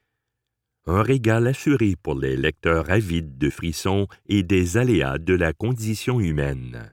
Un 0.86 1.02
régal 1.02 1.46
assuré 1.46 1.96
pour 1.96 2.14
les 2.14 2.36
lecteurs 2.36 2.90
avides 2.90 3.38
de 3.38 3.50
frissons 3.50 4.06
et 4.26 4.42
des 4.42 4.76
aléas 4.76 5.18
de 5.18 5.34
la 5.34 5.52
condition 5.52 6.20
humaine. 6.20 6.92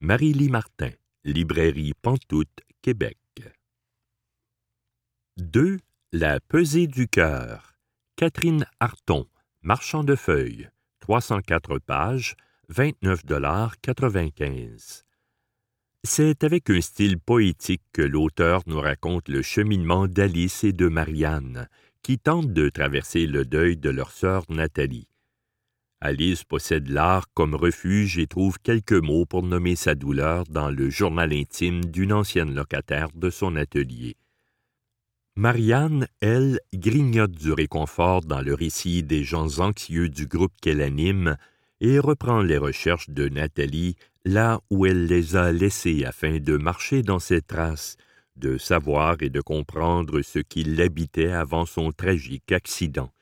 Marie-Lie 0.00 0.48
Martin, 0.48 0.90
Librairie 1.24 1.94
Pantoute, 2.00 2.60
Québec. 2.80 3.18
2. 5.38 5.78
La 6.12 6.40
pesée 6.40 6.86
du 6.86 7.08
cœur. 7.08 7.74
Catherine 8.16 8.66
Harton, 8.80 9.26
Marchand 9.62 10.04
de 10.04 10.14
feuilles, 10.14 10.68
304 11.00 11.78
pages, 11.78 12.36
29,95 12.70 15.02
C'est 16.04 16.44
avec 16.44 16.70
un 16.70 16.80
style 16.80 17.18
poétique 17.18 17.82
que 17.92 18.02
l'auteur 18.02 18.62
nous 18.66 18.80
raconte 18.80 19.28
le 19.28 19.42
cheminement 19.42 20.06
d'Alice 20.06 20.64
et 20.64 20.72
de 20.72 20.86
Marianne, 20.86 21.68
qui 22.02 22.18
tentent 22.18 22.52
de 22.52 22.68
traverser 22.68 23.26
le 23.26 23.44
deuil 23.44 23.76
de 23.76 23.90
leur 23.90 24.12
sœur 24.12 24.44
Nathalie. 24.48 25.08
Alice 26.00 26.44
possède 26.44 26.88
l'art 26.88 27.26
comme 27.34 27.54
refuge 27.54 28.18
et 28.18 28.26
trouve 28.26 28.58
quelques 28.60 28.92
mots 28.92 29.26
pour 29.26 29.42
nommer 29.42 29.76
sa 29.76 29.94
douleur 29.94 30.44
dans 30.48 30.70
le 30.70 30.88
journal 30.88 31.32
intime 31.32 31.84
d'une 31.84 32.12
ancienne 32.12 32.54
locataire 32.54 33.08
de 33.14 33.28
son 33.28 33.56
atelier. 33.56 34.16
Marianne, 35.36 36.08
elle, 36.20 36.60
grignote 36.74 37.32
du 37.32 37.52
réconfort 37.52 38.22
dans 38.22 38.40
le 38.40 38.54
récit 38.54 39.02
des 39.02 39.24
gens 39.24 39.60
anxieux 39.60 40.08
du 40.08 40.26
groupe 40.26 40.52
qu'elle 40.60 40.82
anime 40.82 41.36
et 41.82 41.98
reprend 41.98 42.42
les 42.42 42.58
recherches 42.58 43.10
de 43.10 43.28
Nathalie 43.28 43.96
là 44.24 44.60
où 44.70 44.86
elle 44.86 45.06
les 45.06 45.34
a 45.34 45.50
laissés 45.50 46.04
afin 46.04 46.38
de 46.38 46.56
marcher 46.56 47.02
dans 47.02 47.18
ses 47.18 47.42
traces, 47.42 47.96
de 48.36 48.56
savoir 48.56 49.16
et 49.20 49.30
de 49.30 49.40
comprendre 49.40 50.22
ce 50.22 50.38
qui 50.38 50.62
l'habitait 50.62 51.32
avant 51.32 51.66
son 51.66 51.90
tragique 51.90 52.52
accident. 52.52 53.12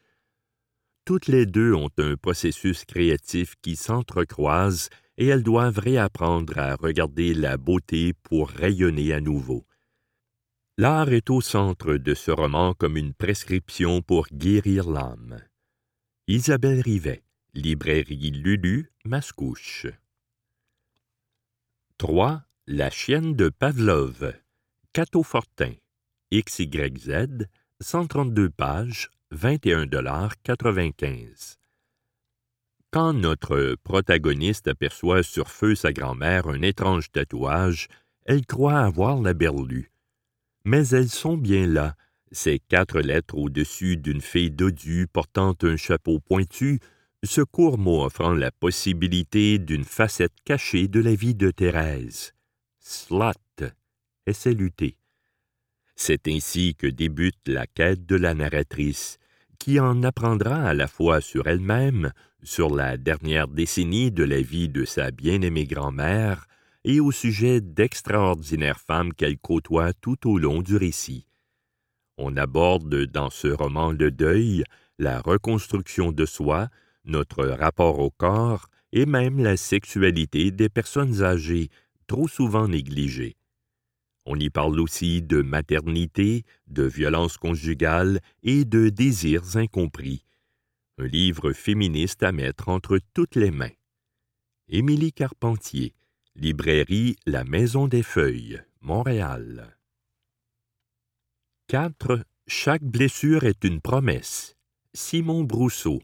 Toutes 1.06 1.26
les 1.26 1.46
deux 1.46 1.72
ont 1.72 1.90
un 1.96 2.16
processus 2.16 2.84
créatif 2.84 3.54
qui 3.62 3.76
s'entrecroise 3.76 4.90
et 5.16 5.26
elles 5.26 5.42
doivent 5.42 5.78
réapprendre 5.78 6.58
à 6.58 6.76
regarder 6.76 7.32
la 7.32 7.56
beauté 7.56 8.12
pour 8.22 8.50
rayonner 8.50 9.14
à 9.14 9.20
nouveau. 9.20 9.64
L'art 10.76 11.08
est 11.08 11.30
au 11.30 11.40
centre 11.40 11.94
de 11.94 12.14
ce 12.14 12.30
roman 12.30 12.74
comme 12.74 12.98
une 12.98 13.14
prescription 13.14 14.02
pour 14.02 14.26
guérir 14.32 14.88
l'âme. 14.88 15.40
Isabelle 16.28 16.80
Rivet, 16.80 17.22
Librairie 17.54 18.30
Lulu, 18.30 18.92
Mascouche. 19.04 19.88
3. 21.98 22.44
La 22.68 22.90
chienne 22.90 23.34
de 23.34 23.48
Pavlov, 23.48 24.34
Cato 24.92 25.24
Fortin, 25.24 25.72
XYZ, 26.32 27.48
132 27.80 28.50
pages, 28.50 29.10
21,95 29.34 31.56
Quand 32.92 33.14
notre 33.14 33.74
protagoniste 33.82 34.68
aperçoit 34.68 35.24
sur 35.24 35.50
feu 35.50 35.74
sa 35.74 35.92
grand-mère 35.92 36.46
un 36.46 36.62
étrange 36.62 37.10
tatouage, 37.10 37.88
elle 38.26 38.46
croit 38.46 38.78
avoir 38.78 39.20
la 39.20 39.34
berlue. 39.34 39.90
Mais 40.64 40.86
elles 40.90 41.10
sont 41.10 41.36
bien 41.36 41.66
là, 41.66 41.96
ces 42.30 42.60
quatre 42.60 43.00
lettres 43.00 43.36
au-dessus 43.36 43.96
d'une 43.96 44.20
fille 44.20 44.52
dodue 44.52 45.08
portant 45.08 45.56
un 45.62 45.76
chapeau 45.76 46.20
pointu, 46.20 46.78
ce 47.22 47.42
court 47.42 47.76
mot 47.76 48.04
offrant 48.04 48.32
la 48.32 48.50
possibilité 48.50 49.58
d'une 49.58 49.84
facette 49.84 50.34
cachée 50.44 50.88
de 50.88 51.00
la 51.00 51.14
vie 51.14 51.34
de 51.34 51.50
Thérèse. 51.50 52.32
Slut, 52.78 53.64
S-L-U-T. 54.26 54.96
C'est 55.96 56.28
ainsi 56.28 56.74
que 56.74 56.86
débute 56.86 57.46
la 57.46 57.66
quête 57.66 58.06
de 58.06 58.16
la 58.16 58.32
narratrice, 58.32 59.18
qui 59.58 59.78
en 59.78 60.02
apprendra 60.02 60.62
à 60.62 60.72
la 60.72 60.88
fois 60.88 61.20
sur 61.20 61.46
elle-même, 61.46 62.12
sur 62.42 62.74
la 62.74 62.96
dernière 62.96 63.48
décennie 63.48 64.10
de 64.10 64.24
la 64.24 64.40
vie 64.40 64.70
de 64.70 64.86
sa 64.86 65.10
bien-aimée 65.10 65.66
grand-mère, 65.66 66.46
et 66.84 67.00
au 67.00 67.12
sujet 67.12 67.60
d'extraordinaires 67.60 68.80
femmes 68.80 69.12
qu'elle 69.12 69.36
côtoie 69.36 69.92
tout 69.92 70.26
au 70.26 70.38
long 70.38 70.62
du 70.62 70.76
récit. 70.76 71.26
On 72.16 72.38
aborde 72.38 73.04
dans 73.04 73.28
ce 73.28 73.48
roman 73.48 73.92
de 73.92 74.08
deuil 74.08 74.64
la 74.98 75.20
reconstruction 75.20 76.12
de 76.12 76.24
soi, 76.24 76.70
notre 77.04 77.46
rapport 77.46 77.98
au 77.98 78.10
corps 78.10 78.68
et 78.92 79.06
même 79.06 79.38
la 79.38 79.56
sexualité 79.56 80.50
des 80.50 80.68
personnes 80.68 81.22
âgées, 81.22 81.68
trop 82.06 82.28
souvent 82.28 82.68
négligées. 82.68 83.36
On 84.26 84.38
y 84.38 84.50
parle 84.50 84.78
aussi 84.80 85.22
de 85.22 85.42
maternité, 85.42 86.44
de 86.66 86.82
violence 86.82 87.36
conjugale 87.36 88.20
et 88.42 88.64
de 88.64 88.88
désirs 88.88 89.56
incompris. 89.56 90.24
Un 90.98 91.06
livre 91.06 91.52
féministe 91.52 92.22
à 92.22 92.32
mettre 92.32 92.68
entre 92.68 92.98
toutes 93.14 93.36
les 93.36 93.50
mains. 93.50 93.72
Émilie 94.68 95.12
Carpentier, 95.12 95.94
Librairie 96.36 97.16
La 97.26 97.44
Maison 97.44 97.88
des 97.88 98.02
Feuilles, 98.02 98.60
Montréal. 98.82 99.76
4. 101.68 102.24
Chaque 102.46 102.84
blessure 102.84 103.44
est 103.44 103.64
une 103.64 103.80
promesse. 103.80 104.56
Simon 104.92 105.44
Brousseau, 105.44 106.02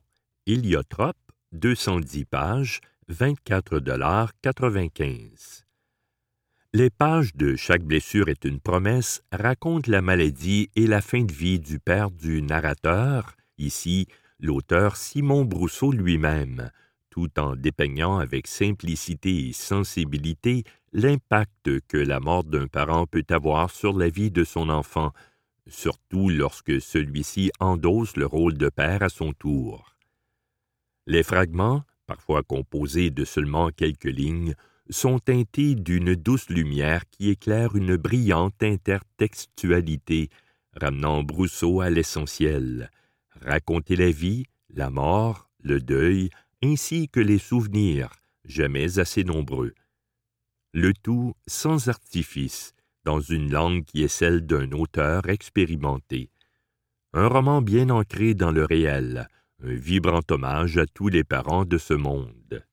Héliotrope, 0.49 1.17
210 1.55 2.25
pages, 2.27 2.81
24,95 3.11 5.65
Les 6.73 6.89
pages 6.89 7.35
de 7.35 7.57
Chaque 7.57 7.83
blessure 7.83 8.29
est 8.29 8.45
une 8.45 8.61
promesse 8.61 9.25
racontent 9.33 9.91
la 9.91 10.03
maladie 10.03 10.71
et 10.77 10.87
la 10.87 11.01
fin 11.01 11.25
de 11.25 11.33
vie 11.33 11.59
du 11.59 11.81
père 11.81 12.13
du 12.13 12.43
narrateur, 12.43 13.35
ici 13.59 14.07
l'auteur 14.39 14.97
Simon 14.97 15.45
Brousseau 15.45 15.91
lui-même, 15.91 16.71
tout 17.11 17.41
en 17.41 17.57
dépeignant 17.57 18.19
avec 18.19 18.47
simplicité 18.47 19.49
et 19.49 19.53
sensibilité 19.53 20.63
l'impact 20.93 21.81
que 21.89 21.97
la 21.97 22.21
mort 22.21 22.45
d'un 22.45 22.69
parent 22.69 23.09
peut 23.09 23.27
avoir 23.31 23.71
sur 23.71 23.99
la 23.99 24.11
vie 24.11 24.31
de 24.31 24.45
son 24.45 24.69
enfant, 24.69 25.13
surtout 25.67 26.29
lorsque 26.29 26.81
celui-ci 26.81 27.51
endosse 27.59 28.17
le 28.17 28.27
rôle 28.27 28.57
de 28.57 28.69
père 28.69 29.03
à 29.03 29.09
son 29.09 29.33
tour. 29.33 29.96
Les 31.07 31.23
fragments, 31.23 31.85
parfois 32.07 32.43
composés 32.43 33.11
de 33.11 33.25
seulement 33.25 33.71
quelques 33.71 34.05
lignes, 34.05 34.55
sont 34.91 35.19
teintés 35.19 35.75
d'une 35.75 36.15
douce 36.15 36.49
lumière 36.49 37.09
qui 37.11 37.31
éclaire 37.31 37.77
une 37.77 37.97
brillante 37.97 38.63
intertextualité, 38.63 40.31
ramenant 40.73 41.23
Brousseau 41.23 41.81
à 41.81 41.91
l'essentiel, 41.91 42.91
raconter 43.41 43.97
la 43.97 44.11
vie, 44.11 44.47
la 44.71 44.91
mort, 44.91 45.49
le 45.61 45.81
deuil, 45.81 46.31
ainsi 46.63 47.09
que 47.09 47.21
les 47.21 47.39
souvenirs, 47.39 48.11
jamais 48.45 48.99
assez 48.99 49.25
nombreux. 49.25 49.75
Le 50.73 50.93
tout 50.93 51.35
sans 51.47 51.89
artifice, 51.89 52.73
dans 53.05 53.21
une 53.21 53.51
langue 53.51 53.85
qui 53.85 54.03
est 54.03 54.09
celle 54.09 54.45
d'un 54.45 54.73
auteur 54.73 55.29
expérimenté. 55.29 56.31
Un 57.13 57.29
roman 57.29 57.63
bien 57.63 57.91
ancré 57.91 58.35
dans 58.35 58.51
le 58.51 58.65
réel, 58.65 59.29
un 59.63 59.75
vibrant 59.75 60.23
hommage 60.31 60.79
à 60.79 60.87
tous 60.87 61.09
les 61.09 61.25
parents 61.25 61.65
de 61.65 61.79
ce 61.79 61.95
monde. 61.95 62.65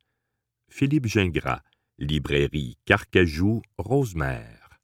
Philippe 0.69 1.07
Gingras, 1.07 1.63
Librairie 1.97 2.77
Carcajou, 2.85 3.63
Rosemère. 3.77 4.79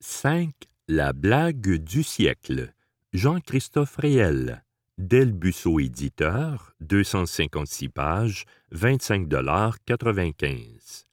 5. 0.00 0.52
La 0.88 1.12
blague 1.12 1.76
du 1.76 2.02
siècle. 2.02 2.72
Jean-Christophe 3.12 3.96
Réel. 3.96 4.64
Del 4.96 5.32
Busso 5.32 5.78
éditeur, 5.78 6.72
256 6.80 7.88
pages, 7.88 8.44
25,95 8.72 11.04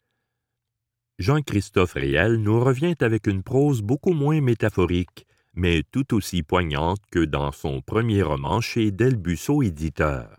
Jean-Christophe 1.19 1.93
Réel 1.93 2.37
nous 2.37 2.59
revient 2.59 2.95
avec 2.99 3.27
une 3.27 3.43
prose 3.43 3.81
beaucoup 3.81 4.13
moins 4.13 4.41
métaphorique, 4.41 5.26
mais 5.57 5.81
tout 5.91 6.13
aussi 6.13 6.43
poignante 6.43 7.01
que 7.11 7.25
dans 7.25 7.51
son 7.51 7.81
premier 7.81 8.21
roman 8.21 8.61
chez 8.61 8.91
Delbusso 8.91 9.63
éditeur. 9.63 10.29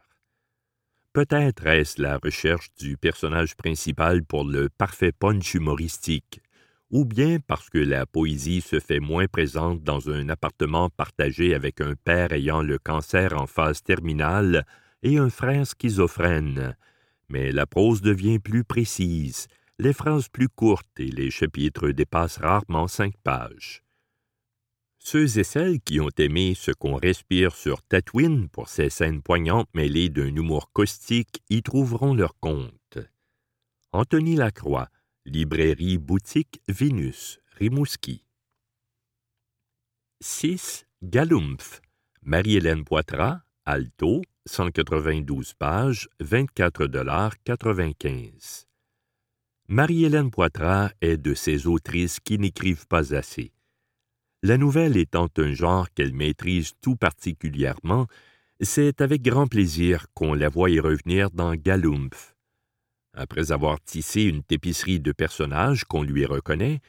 Peut-être 1.13 1.67
est-ce 1.67 2.01
la 2.01 2.19
recherche 2.19 2.69
du 2.79 2.97
personnage 2.97 3.57
principal 3.57 4.23
pour 4.23 4.45
le 4.45 4.69
parfait 4.69 5.11
punch 5.11 5.55
humoristique, 5.55 6.41
ou 6.93 7.05
bien 7.05 7.39
parce 7.45 7.69
que 7.69 7.79
la 7.79 8.07
poésie 8.07 8.61
se 8.61 8.79
fait 8.79 9.01
moins 9.01 9.27
présente 9.27 9.83
dans 9.83 10.09
un 10.09 10.29
appartement 10.29 10.89
partagé 10.89 11.53
avec 11.53 11.81
un 11.81 11.95
père 11.97 12.33
ayant 12.33 12.63
le 12.63 12.79
cancer 12.79 13.37
en 13.37 13.49
phase 13.49 13.83
terminale 13.83 14.65
et 15.03 15.19
un 15.19 15.31
frère 15.31 15.67
schizophrène, 15.67 16.77
mais 17.29 17.51
la 17.51 17.67
prose 17.67 18.03
devient 18.03 18.39
plus 18.39 18.63
précise, 18.63 19.49
les 19.81 19.93
phrases 19.93 20.29
plus 20.29 20.49
courtes 20.49 21.01
et 21.01 21.11
les 21.11 21.33
chapitres 21.33 21.91
dépassent 21.91 22.39
rarement 22.39 22.87
cinq 22.87 23.15
pages. 23.25 23.83
Ceux 25.11 25.39
et 25.39 25.45
celles 25.45 25.81
qui 25.81 26.01
ont 26.01 26.11
aimé 26.19 26.53
ce 26.55 26.71
qu'on 26.71 26.97
respire 26.97 27.57
sur 27.57 27.81
Tatooine 27.81 28.51
pour 28.51 28.69
ces 28.69 28.91
scènes 28.91 29.23
poignantes 29.23 29.71
mêlées 29.73 30.11
d'un 30.11 30.37
humour 30.37 30.71
caustique 30.71 31.43
y 31.49 31.63
trouveront 31.63 32.13
leur 32.13 32.39
compte. 32.41 32.99
Anthony 33.93 34.37
Lacroix, 34.37 34.91
Librairie 35.25 35.97
Boutique 35.97 36.61
Vénus, 36.69 37.41
Rimouski. 37.57 38.23
6. 40.21 40.85
Galumph, 41.03 41.81
Marie-Hélène 42.21 42.85
Poitras, 42.85 43.41
Alto, 43.65 44.21
192 44.45 45.55
pages, 45.55 46.11
24,95 46.21 48.67
Marie-Hélène 49.69 50.31
Poitras 50.31 50.91
est 51.01 51.17
de 51.17 51.33
ces 51.33 51.67
autrices 51.67 52.21
qui 52.21 52.39
n'écrivent 52.39 52.87
pas 52.87 53.15
assez. 53.15 53.55
La 54.45 54.57
nouvelle 54.57 54.97
étant 54.97 55.29
un 55.39 55.53
genre 55.53 55.91
qu'elle 55.91 56.15
maîtrise 56.15 56.73
tout 56.81 56.95
particulièrement, 56.95 58.07
c'est 58.61 59.01
avec 59.01 59.23
grand 59.23 59.49
plaisir 59.49 60.07
qu'on 60.15 60.33
la 60.33 60.49
voit 60.49 60.71
y 60.71 60.79
revenir 60.79 61.33
dans 61.33 61.57
Galumph. 61.57 62.37
Après 63.15 63.51
avoir 63.51 63.81
tissé 63.81 64.23
une 64.23 64.45
tapisserie 64.45 65.01
de 65.01 65.11
personnages 65.11 65.85
qu'on 65.85 66.05
lui 66.05 66.25
reconnaît, 66.25 66.81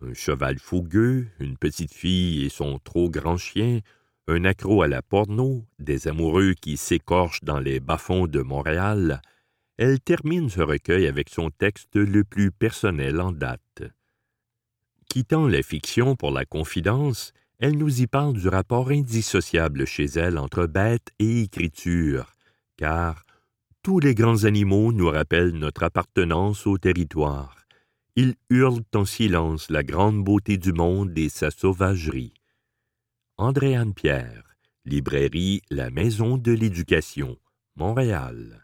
un 0.00 0.14
cheval 0.14 0.60
fougueux, 0.60 1.26
une 1.40 1.56
petite 1.56 1.92
fille 1.92 2.44
et 2.44 2.48
son 2.48 2.78
trop 2.78 3.10
grand 3.10 3.36
chien, 3.36 3.80
un 4.28 4.44
accro 4.44 4.82
à 4.82 4.88
la 4.88 5.02
porno, 5.02 5.64
des 5.80 6.06
amoureux 6.06 6.54
qui 6.54 6.76
s'écorchent 6.76 7.42
dans 7.42 7.58
les 7.58 7.80
bas-fonds 7.80 8.28
de 8.28 8.42
Montréal, 8.42 9.22
elle 9.76 9.98
termine 9.98 10.48
ce 10.48 10.60
recueil 10.60 11.08
avec 11.08 11.30
son 11.30 11.50
texte 11.50 11.96
le 11.96 12.22
plus 12.22 12.52
personnel 12.52 13.20
en 13.20 13.32
date. 13.32 13.82
Quittant 15.12 15.46
la 15.46 15.62
fiction 15.62 16.16
pour 16.16 16.30
la 16.30 16.46
confidence, 16.46 17.34
elle 17.58 17.76
nous 17.76 18.00
y 18.00 18.06
parle 18.06 18.32
du 18.32 18.48
rapport 18.48 18.88
indissociable 18.88 19.86
chez 19.86 20.06
elle 20.06 20.38
entre 20.38 20.64
bête 20.64 21.08
et 21.18 21.42
écriture, 21.42 22.32
car 22.78 23.22
Tous 23.82 24.00
les 24.00 24.14
grands 24.14 24.44
animaux 24.44 24.90
nous 24.90 25.10
rappellent 25.10 25.52
notre 25.52 25.82
appartenance 25.82 26.66
au 26.66 26.78
territoire. 26.78 27.58
Ils 28.16 28.36
hurlent 28.48 28.86
en 28.94 29.04
silence 29.04 29.68
la 29.68 29.82
grande 29.82 30.24
beauté 30.24 30.56
du 30.56 30.72
monde 30.72 31.12
et 31.18 31.28
sa 31.28 31.50
sauvagerie. 31.50 32.32
Andréane 33.36 33.92
Pierre, 33.92 34.56
librairie 34.86 35.60
La 35.68 35.90
Maison 35.90 36.38
de 36.38 36.52
l'Éducation, 36.52 37.36
Montréal. 37.76 38.61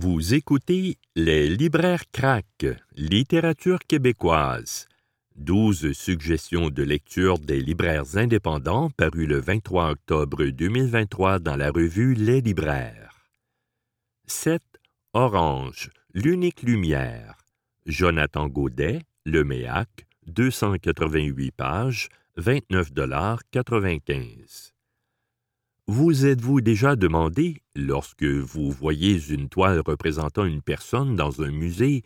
Vous 0.00 0.34
écoutez 0.34 0.96
Les 1.16 1.48
libraires 1.48 2.04
craquent, 2.12 2.76
littérature 2.94 3.80
québécoise. 3.80 4.86
Douze 5.34 5.92
suggestions 5.92 6.70
de 6.70 6.84
lecture 6.84 7.40
des 7.40 7.60
libraires 7.60 8.16
indépendants 8.16 8.90
parues 8.90 9.26
le 9.26 9.40
23 9.40 9.90
octobre 9.90 10.44
2023 10.44 11.40
dans 11.40 11.56
la 11.56 11.72
revue 11.72 12.14
Les 12.14 12.40
libraires. 12.40 13.28
7. 14.26 14.62
Orange, 15.14 15.90
l'unique 16.14 16.62
lumière. 16.62 17.38
Jonathan 17.84 18.46
Gaudet, 18.46 19.00
Le 19.26 19.42
Méac, 19.42 20.06
288 20.28 21.50
pages, 21.50 22.08
29,95 22.36 24.77
Vous 25.90 26.26
êtes-vous 26.26 26.60
déjà 26.60 26.96
demandé, 26.96 27.62
lorsque 27.74 28.22
vous 28.22 28.70
voyez 28.70 29.30
une 29.30 29.48
toile 29.48 29.80
représentant 29.80 30.44
une 30.44 30.60
personne 30.60 31.16
dans 31.16 31.40
un 31.40 31.50
musée, 31.50 32.02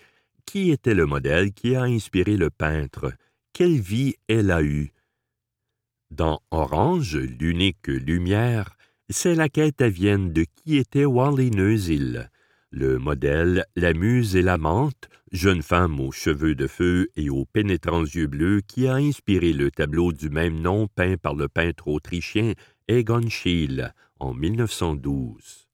qui 0.47 0.71
était 0.71 0.95
le 0.95 1.05
modèle 1.05 1.53
qui 1.53 1.75
a 1.75 1.83
inspiré 1.83 2.37
le 2.37 2.49
peintre? 2.49 3.13
Quelle 3.53 3.81
vie 3.81 4.15
elle 4.29 4.53
a 4.53 4.63
eue? 4.63 4.93
Dans 6.13 6.41
Orange, 6.53 7.17
l'unique 7.17 7.89
lumière, 7.89 8.77
c'est 9.09 9.35
la 9.35 9.49
quête 9.49 9.83
à 9.83 9.89
Vienne 9.89 10.33
de 10.33 10.45
qui 10.55 10.77
était 10.77 11.05
Wally 11.05 11.51
Neusil, 11.51 12.31
le 12.71 13.01
modèle, 13.01 13.65
la 13.75 13.95
muse 13.95 14.37
et 14.37 14.43
l'amante, 14.43 15.09
jeune 15.33 15.63
femme 15.63 15.99
aux 15.99 16.13
cheveux 16.13 16.55
de 16.55 16.69
feu 16.69 17.09
et 17.17 17.31
aux 17.31 17.47
pénétrants 17.47 18.05
yeux 18.05 18.29
bleus 18.29 18.61
qui 18.61 18.87
a 18.87 18.95
inspiré 18.95 19.53
le 19.53 19.73
tableau 19.73 20.13
du 20.13 20.31
même 20.31 20.61
nom 20.61 20.87
peint 20.87 21.17
par 21.17 21.35
le 21.35 21.49
peintre 21.49 21.89
autrichien 21.89 22.53
Egon 22.93 23.27
en 24.19 24.35
1912. 24.35 25.67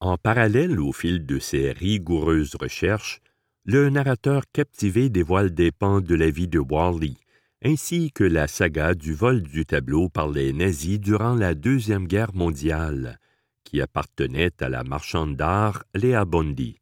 En 0.00 0.16
parallèle 0.18 0.80
au 0.80 0.92
fil 0.92 1.24
de 1.24 1.38
ces 1.38 1.70
rigoureuses 1.70 2.56
recherches, 2.56 3.20
le 3.64 3.90
narrateur 3.90 4.42
captivé 4.52 5.08
dévoile 5.08 5.54
des 5.54 5.70
pans 5.70 6.00
de 6.00 6.16
la 6.16 6.28
vie 6.28 6.48
de 6.48 6.58
Wally, 6.58 7.16
ainsi 7.64 8.10
que 8.10 8.24
la 8.24 8.48
saga 8.48 8.94
du 8.94 9.14
vol 9.14 9.42
du 9.42 9.64
tableau 9.64 10.08
par 10.08 10.28
les 10.28 10.52
nazis 10.52 10.98
durant 10.98 11.36
la 11.36 11.54
Deuxième 11.54 12.08
Guerre 12.08 12.34
mondiale, 12.34 13.20
qui 13.62 13.80
appartenait 13.80 14.60
à 14.60 14.68
la 14.68 14.82
marchande 14.82 15.36
d'art 15.36 15.84
Léa 15.94 16.24
Bondi. 16.24 16.80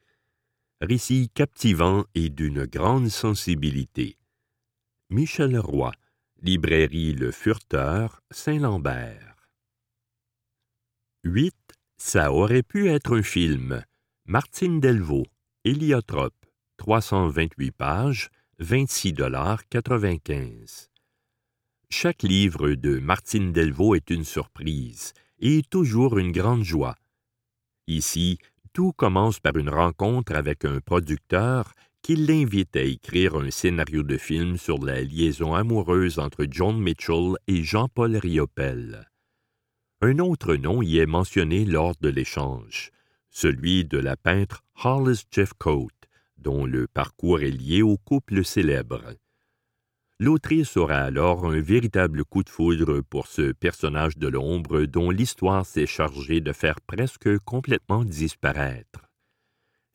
Récit 0.80 1.28
captivant 1.34 2.06
et 2.14 2.30
d'une 2.30 2.64
grande 2.64 3.10
sensibilité. 3.10 4.16
Michel 5.10 5.58
Roy, 5.58 5.92
Librairie 6.40 7.14
Le 7.14 7.32
Furteur, 7.32 8.20
Saint-Lambert. 8.30 9.34
8. 11.24 11.52
Ça 11.96 12.32
aurait 12.32 12.62
pu 12.62 12.88
être 12.88 13.18
un 13.18 13.24
film. 13.24 13.82
Martine 14.24 14.78
Delvaux, 14.78 15.26
Héliotrope, 15.64 16.46
328 16.76 17.72
pages, 17.72 18.30
26,95 18.60 20.90
Chaque 21.90 22.22
livre 22.22 22.70
de 22.70 23.00
Martine 23.00 23.52
Delvaux 23.52 23.96
est 23.96 24.08
une 24.08 24.22
surprise 24.22 25.14
et 25.40 25.62
toujours 25.68 26.18
une 26.18 26.30
grande 26.30 26.62
joie. 26.62 26.94
Ici, 27.88 28.38
tout 28.72 28.92
commence 28.92 29.40
par 29.40 29.56
une 29.56 29.70
rencontre 29.70 30.36
avec 30.36 30.64
un 30.64 30.80
producteur 30.80 31.72
qui 32.08 32.16
l'invite 32.16 32.74
à 32.74 32.80
écrire 32.80 33.34
un 33.34 33.50
scénario 33.50 34.02
de 34.02 34.16
film 34.16 34.56
sur 34.56 34.82
la 34.82 35.02
liaison 35.02 35.52
amoureuse 35.52 36.18
entre 36.18 36.46
John 36.50 36.80
Mitchell 36.80 37.34
et 37.48 37.62
Jean-Paul 37.62 38.16
Riopel. 38.16 39.10
Un 40.00 40.18
autre 40.18 40.54
nom 40.54 40.80
y 40.80 40.96
est 40.96 41.04
mentionné 41.04 41.66
lors 41.66 41.92
de 42.00 42.08
l'échange, 42.08 42.92
celui 43.28 43.84
de 43.84 43.98
la 43.98 44.16
peintre 44.16 44.64
Hollis 44.82 45.24
Jeffcoat, 45.30 45.90
dont 46.38 46.64
le 46.64 46.86
parcours 46.86 47.42
est 47.42 47.50
lié 47.50 47.82
au 47.82 47.98
couple 47.98 48.42
célèbre. 48.42 49.04
L'autrice 50.18 50.78
aura 50.78 51.00
alors 51.00 51.44
un 51.44 51.60
véritable 51.60 52.24
coup 52.24 52.42
de 52.42 52.48
foudre 52.48 53.02
pour 53.02 53.26
ce 53.26 53.52
personnage 53.52 54.16
de 54.16 54.28
l'ombre 54.28 54.86
dont 54.86 55.10
l'histoire 55.10 55.66
s'est 55.66 55.84
chargée 55.84 56.40
de 56.40 56.54
faire 56.54 56.80
presque 56.80 57.38
complètement 57.40 58.02
disparaître. 58.02 59.07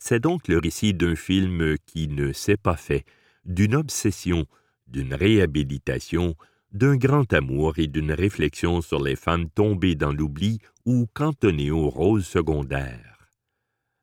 C'est 0.06 0.20
donc 0.20 0.50
le 0.50 0.58
récit 0.58 0.94
d'un 0.94 1.16
film 1.16 1.78
qui 1.86 2.10
ne 2.10 2.34
s'est 2.34 2.58
pas 2.58 2.76
fait, 2.76 3.06
d'une 3.46 3.74
obsession, 3.74 4.48
d'une 4.86 5.14
réhabilitation, 5.14 6.36
d'un 6.74 6.98
grand 6.98 7.32
amour 7.32 7.80
et 7.80 7.88
d'une 7.88 8.12
réflexion 8.12 8.82
sur 8.82 9.02
les 9.02 9.16
femmes 9.16 9.50
tombées 9.50 9.96
dans 9.96 10.12
l'oubli 10.12 10.60
ou 10.84 11.08
cantonnées 11.14 11.72
aux 11.72 11.90
rôles 11.90 12.22
secondaires. 12.22 13.30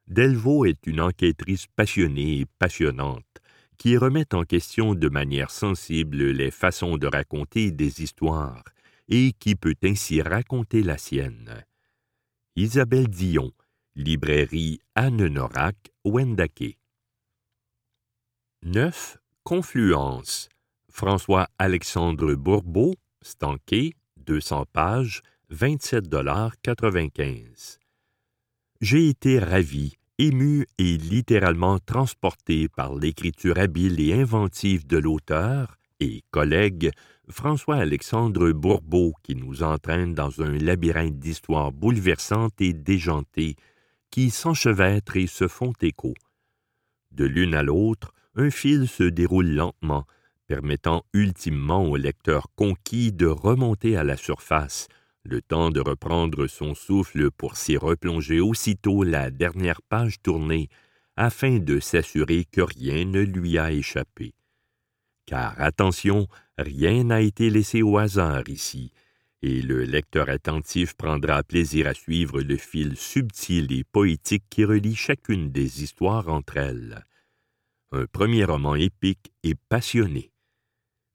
Delvaux 0.06 0.64
est 0.64 0.86
une 0.86 1.02
enquêtrice 1.02 1.66
passionnée 1.66 2.38
et 2.38 2.46
passionnante 2.58 3.26
qui 3.76 3.98
remettent 3.98 4.32
en 4.32 4.44
question 4.44 4.94
de 4.94 5.10
manière 5.10 5.50
sensible 5.50 6.30
les 6.30 6.50
façons 6.50 6.96
de 6.96 7.08
raconter 7.08 7.72
des 7.72 8.02
histoires 8.02 8.64
et 9.10 9.34
qui 9.38 9.54
peut 9.54 9.76
ainsi 9.84 10.22
raconter 10.22 10.82
la 10.82 10.96
sienne. 10.96 11.62
Isabelle 12.56 13.08
Dion, 13.08 13.52
librairie 13.96 14.80
Anne 14.94 15.26
Norac, 15.26 15.76
Wendake. 16.04 16.78
9. 18.62 19.18
Confluence. 19.42 20.48
François-Alexandre 20.90 22.34
Bourbeau, 22.34 22.94
Stanquet, 23.22 23.94
200 24.18 24.66
pages, 24.72 25.22
27,95 25.52 27.78
J'ai 28.80 29.08
été 29.08 29.38
ravi 29.38 29.94
ému 30.18 30.66
et 30.78 30.96
littéralement 30.96 31.78
transporté 31.78 32.68
par 32.68 32.94
l'écriture 32.94 33.58
habile 33.58 34.00
et 34.00 34.12
inventive 34.12 34.86
de 34.86 34.98
l'auteur 34.98 35.76
et 35.98 36.22
collègue 36.30 36.90
François-Alexandre 37.28 38.52
Bourbeau 38.52 39.14
qui 39.22 39.34
nous 39.34 39.62
entraîne 39.62 40.14
dans 40.14 40.42
un 40.42 40.58
labyrinthe 40.58 41.18
d'histoires 41.18 41.72
bouleversantes 41.72 42.60
et 42.60 42.72
déjantées 42.72 43.56
qui 44.10 44.30
s'enchevêtrent 44.30 45.16
et 45.16 45.26
se 45.26 45.48
font 45.48 45.72
écho. 45.80 46.14
De 47.10 47.24
l'une 47.24 47.54
à 47.54 47.62
l'autre, 47.62 48.12
un 48.34 48.50
fil 48.50 48.88
se 48.88 49.02
déroule 49.02 49.50
lentement, 49.50 50.06
permettant 50.46 51.04
ultimement 51.12 51.84
au 51.84 51.96
lecteur 51.96 52.48
conquis 52.56 53.12
de 53.12 53.26
remonter 53.26 53.96
à 53.96 54.04
la 54.04 54.16
surface, 54.16 54.88
le 55.24 55.42
temps 55.42 55.70
de 55.70 55.80
reprendre 55.80 56.46
son 56.46 56.74
souffle 56.74 57.30
pour 57.30 57.56
s'y 57.56 57.76
replonger 57.76 58.40
aussitôt 58.40 59.02
la 59.02 59.30
dernière 59.30 59.82
page 59.82 60.20
tournée, 60.22 60.68
afin 61.16 61.58
de 61.58 61.80
s'assurer 61.80 62.44
que 62.44 62.62
rien 62.62 63.04
ne 63.04 63.20
lui 63.20 63.58
a 63.58 63.72
échappé. 63.72 64.34
Car 65.26 65.54
attention, 65.60 66.26
rien 66.56 67.04
n'a 67.04 67.20
été 67.20 67.50
laissé 67.50 67.82
au 67.82 67.98
hasard 67.98 68.48
ici, 68.48 68.92
et 69.42 69.62
le 69.62 69.84
lecteur 69.84 70.28
attentif 70.28 70.94
prendra 70.94 71.42
plaisir 71.42 71.86
à 71.86 71.94
suivre 71.94 72.42
le 72.42 72.56
fil 72.56 72.96
subtil 72.96 73.72
et 73.72 73.84
poétique 73.84 74.44
qui 74.50 74.64
relie 74.64 74.94
chacune 74.94 75.50
des 75.50 75.82
histoires 75.82 76.28
entre 76.28 76.58
elles. 76.58 77.04
Un 77.92 78.06
premier 78.06 78.44
roman 78.44 78.74
épique 78.74 79.32
et 79.42 79.54
passionné. 79.54 80.32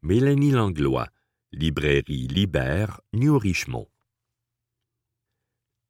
Mélanie 0.02 0.52
Langlois, 0.52 1.08
Librairie 1.52 2.28
Libère, 2.28 3.02
New-Richmond. 3.14 3.88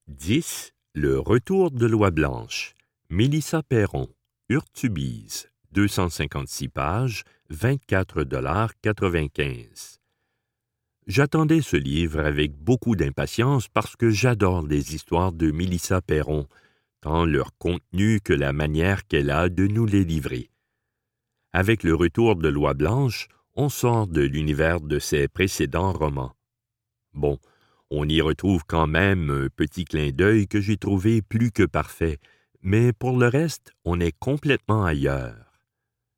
10. 0.08 0.74
Le 0.94 1.20
retour 1.20 1.72
de 1.72 1.88
Loi 1.88 2.12
Blanche. 2.12 2.76
Mélissa 3.10 3.64
Perron. 3.64 4.10
Urtubise. 4.50 5.50
256 5.72 6.70
pages, 6.70 7.24
24,95 7.52 10.00
J'attendais 11.08 11.62
ce 11.62 11.78
livre 11.78 12.20
avec 12.20 12.56
beaucoup 12.58 12.96
d'impatience 12.96 13.68
parce 13.68 13.96
que 13.96 14.10
j'adore 14.10 14.66
les 14.66 14.96
histoires 14.96 15.32
de 15.32 15.52
Mélissa 15.52 16.02
Perron, 16.02 16.48
tant 17.02 17.26
leur 17.26 17.56
contenu 17.60 18.20
que 18.22 18.34
la 18.34 18.54
manière 18.54 19.06
qu'elle 19.06 19.30
a 19.30 19.50
de 19.50 19.68
nous 19.68 19.86
les 19.86 20.04
livrer. 20.04 20.50
Avec 21.54 21.84
le 21.84 21.94
retour 21.94 22.36
de 22.36 22.50
Loi 22.50 22.74
Blanche, 22.74 23.28
on 23.54 23.70
sort 23.70 24.08
de 24.08 24.22
l'univers 24.22 24.82
de 24.82 24.98
ses 24.98 25.28
précédents 25.28 25.94
romans. 25.94 26.36
Bon, 27.14 27.38
on 27.92 28.10
y 28.10 28.20
retrouve 28.20 28.64
quand 28.68 28.88
même 28.88 29.30
un 29.30 29.48
petit 29.56 29.86
clin 29.86 30.10
d'œil 30.10 30.48
que 30.48 30.60
j'ai 30.60 30.78
trouvé 30.78 31.22
plus 31.22 31.52
que 31.52 31.64
parfait, 31.64 32.18
mais 32.64 32.94
pour 32.94 33.20
le 33.20 33.28
reste, 33.28 33.74
on 33.86 34.00
est 34.00 34.18
complètement 34.18 34.84
ailleurs. 34.84 35.62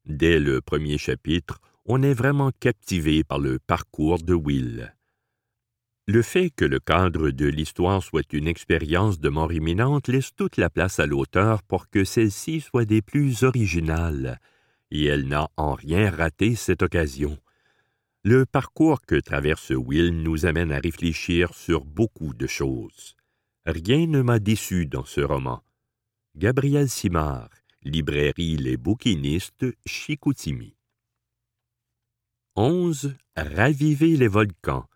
Dès 0.06 0.40
le 0.40 0.62
premier 0.62 0.98
chapitre, 0.98 1.60
on 1.90 2.02
est 2.02 2.14
vraiment 2.14 2.52
captivé 2.60 3.24
par 3.24 3.40
le 3.40 3.60
parcours 3.60 4.22
de 4.22 4.34
Will. 4.34 4.94
Le 6.06 6.22
fait 6.22 6.50
que 6.50 6.66
le 6.66 6.80
cadre 6.80 7.30
de 7.30 7.46
l'histoire 7.46 8.04
soit 8.04 8.34
une 8.34 8.48
expérience 8.48 9.20
de 9.20 9.30
mort 9.30 9.54
imminente 9.54 10.10
laisse 10.10 10.36
toute 10.36 10.58
la 10.58 10.70
place 10.70 11.00
à 11.00 11.06
l'auteur 11.06 11.64
pour 11.64 11.90
que 11.90 12.04
celle-ci 12.04 12.60
soit 12.60 12.84
des 12.84 13.02
plus 13.02 13.44
originales, 13.44 14.40
et 14.92 15.06
elle 15.06 15.30
n'a 15.30 15.50
en 15.56 15.74
rien 15.74 16.10
raté 16.10 16.56
cette 16.56 16.82
occasion. 16.82 17.38
Le 18.24 18.46
parcours 18.46 19.02
que 19.02 19.16
traverse 19.16 19.72
Will 19.72 20.22
nous 20.22 20.46
amène 20.46 20.74
à 20.74 20.80
réfléchir 20.80 21.54
sur 21.54 21.86
beaucoup 21.86 22.34
de 22.34 22.48
choses. 22.48 23.16
Rien 23.66 24.08
ne 24.08 24.22
m'a 24.22 24.40
déçu 24.40 24.88
dans 24.88 25.06
ce 25.06 25.22
roman. 25.22 25.64
Gabriel 26.36 26.90
Simard, 26.90 27.50
Librairie 27.84 28.58
Les 28.58 28.76
Bouquinistes, 28.76 29.66
Chicoutimi. 29.86 30.77
11. 32.60 33.16
Raviver 33.36 34.18
les 34.18 34.28
volcans 34.28 34.88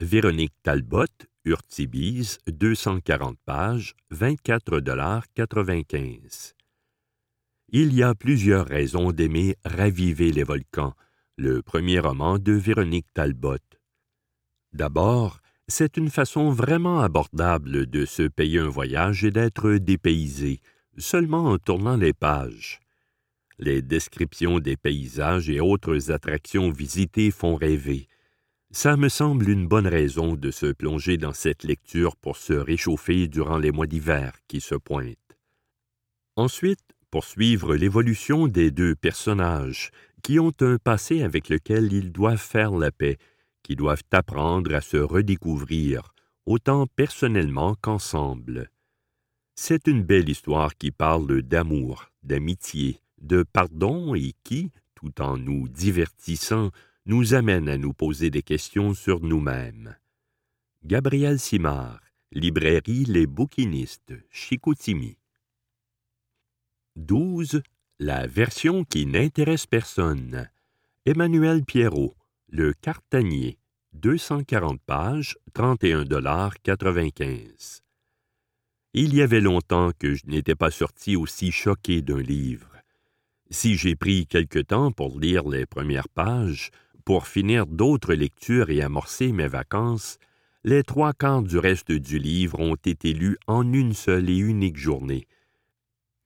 Véronique 0.00 0.52
Talbot, 0.62 1.06
Urtibise, 1.46 2.36
240 2.46 3.38
pages, 3.46 3.94
24,95 4.12 6.52
Il 7.70 7.94
y 7.94 8.02
a 8.02 8.14
plusieurs 8.14 8.66
raisons 8.66 9.12
d'aimer 9.12 9.56
Raviver 9.64 10.30
les 10.30 10.44
volcans, 10.44 10.92
le 11.38 11.62
premier 11.62 12.00
roman 12.00 12.38
de 12.38 12.52
Véronique 12.52 13.10
Talbot. 13.14 13.56
D'abord, 14.74 15.40
c'est 15.68 15.96
une 15.96 16.10
façon 16.10 16.50
vraiment 16.50 17.00
abordable 17.00 17.86
de 17.86 18.04
se 18.04 18.24
payer 18.24 18.58
un 18.58 18.68
voyage 18.68 19.24
et 19.24 19.30
d'être 19.30 19.76
dépaysé, 19.76 20.60
seulement 20.98 21.46
en 21.46 21.56
tournant 21.56 21.96
les 21.96 22.12
pages. 22.12 22.82
Les 23.58 23.80
descriptions 23.80 24.58
des 24.58 24.76
paysages 24.76 25.48
et 25.48 25.60
autres 25.60 26.10
attractions 26.10 26.70
visitées 26.70 27.30
font 27.30 27.54
rêver. 27.54 28.08
Ça 28.70 28.96
me 28.96 29.08
semble 29.08 29.48
une 29.48 29.66
bonne 29.66 29.86
raison 29.86 30.34
de 30.34 30.50
se 30.50 30.66
plonger 30.66 31.16
dans 31.16 31.32
cette 31.32 31.64
lecture 31.64 32.16
pour 32.16 32.36
se 32.36 32.52
réchauffer 32.52 33.28
durant 33.28 33.58
les 33.58 33.72
mois 33.72 33.86
d'hiver 33.86 34.34
qui 34.48 34.60
se 34.60 34.74
pointent. 34.74 35.16
Ensuite, 36.36 36.84
poursuivre 37.10 37.74
l'évolution 37.74 38.46
des 38.46 38.70
deux 38.70 38.94
personnages, 38.94 39.90
qui 40.22 40.38
ont 40.38 40.52
un 40.60 40.76
passé 40.76 41.22
avec 41.22 41.48
lequel 41.48 41.92
ils 41.92 42.12
doivent 42.12 42.36
faire 42.36 42.72
la 42.72 42.90
paix, 42.90 43.16
qui 43.62 43.76
doivent 43.76 44.02
apprendre 44.10 44.74
à 44.74 44.82
se 44.82 44.98
redécouvrir, 44.98 46.12
autant 46.44 46.86
personnellement 46.86 47.74
qu'ensemble. 47.80 48.70
C'est 49.54 49.86
une 49.86 50.02
belle 50.02 50.28
histoire 50.28 50.76
qui 50.76 50.90
parle 50.90 51.40
d'amour, 51.40 52.10
d'amitié, 52.22 53.00
de 53.20 53.42
pardon 53.42 54.14
et 54.14 54.34
qui, 54.44 54.70
tout 54.94 55.20
en 55.20 55.36
nous 55.36 55.68
divertissant, 55.68 56.70
nous 57.06 57.34
amène 57.34 57.68
à 57.68 57.78
nous 57.78 57.92
poser 57.92 58.30
des 58.30 58.42
questions 58.42 58.94
sur 58.94 59.20
nous-mêmes. 59.20 59.96
Gabriel 60.84 61.38
Simard, 61.38 62.00
Librairie 62.32 63.04
Les 63.04 63.26
Bouquinistes, 63.26 64.14
Chicoutimi. 64.30 65.18
12. 66.96 67.62
La 67.98 68.26
version 68.26 68.84
qui 68.84 69.06
n'intéresse 69.06 69.66
personne. 69.66 70.48
Emmanuel 71.04 71.64
Pierrot, 71.64 72.14
Le 72.48 72.72
Cartanier, 72.72 73.58
240 73.92 74.80
pages, 74.80 75.36
31,95 75.54 77.82
Il 78.92 79.14
y 79.14 79.22
avait 79.22 79.40
longtemps 79.40 79.92
que 79.98 80.14
je 80.14 80.26
n'étais 80.26 80.54
pas 80.54 80.70
sorti 80.70 81.16
aussi 81.16 81.50
choqué 81.52 82.02
d'un 82.02 82.20
livre. 82.20 82.75
Si 83.50 83.76
j'ai 83.76 83.94
pris 83.94 84.26
quelque 84.26 84.58
temps 84.58 84.90
pour 84.90 85.20
lire 85.20 85.48
les 85.48 85.66
premières 85.66 86.08
pages, 86.08 86.70
pour 87.04 87.28
finir 87.28 87.66
d'autres 87.66 88.14
lectures 88.14 88.70
et 88.70 88.82
amorcer 88.82 89.30
mes 89.32 89.46
vacances, 89.46 90.18
les 90.64 90.82
trois 90.82 91.12
quarts 91.12 91.42
du 91.42 91.58
reste 91.58 91.92
du 91.92 92.18
livre 92.18 92.58
ont 92.58 92.74
été 92.74 93.12
lus 93.12 93.38
en 93.46 93.72
une 93.72 93.92
seule 93.92 94.28
et 94.28 94.36
unique 94.36 94.76
journée. 94.78 95.28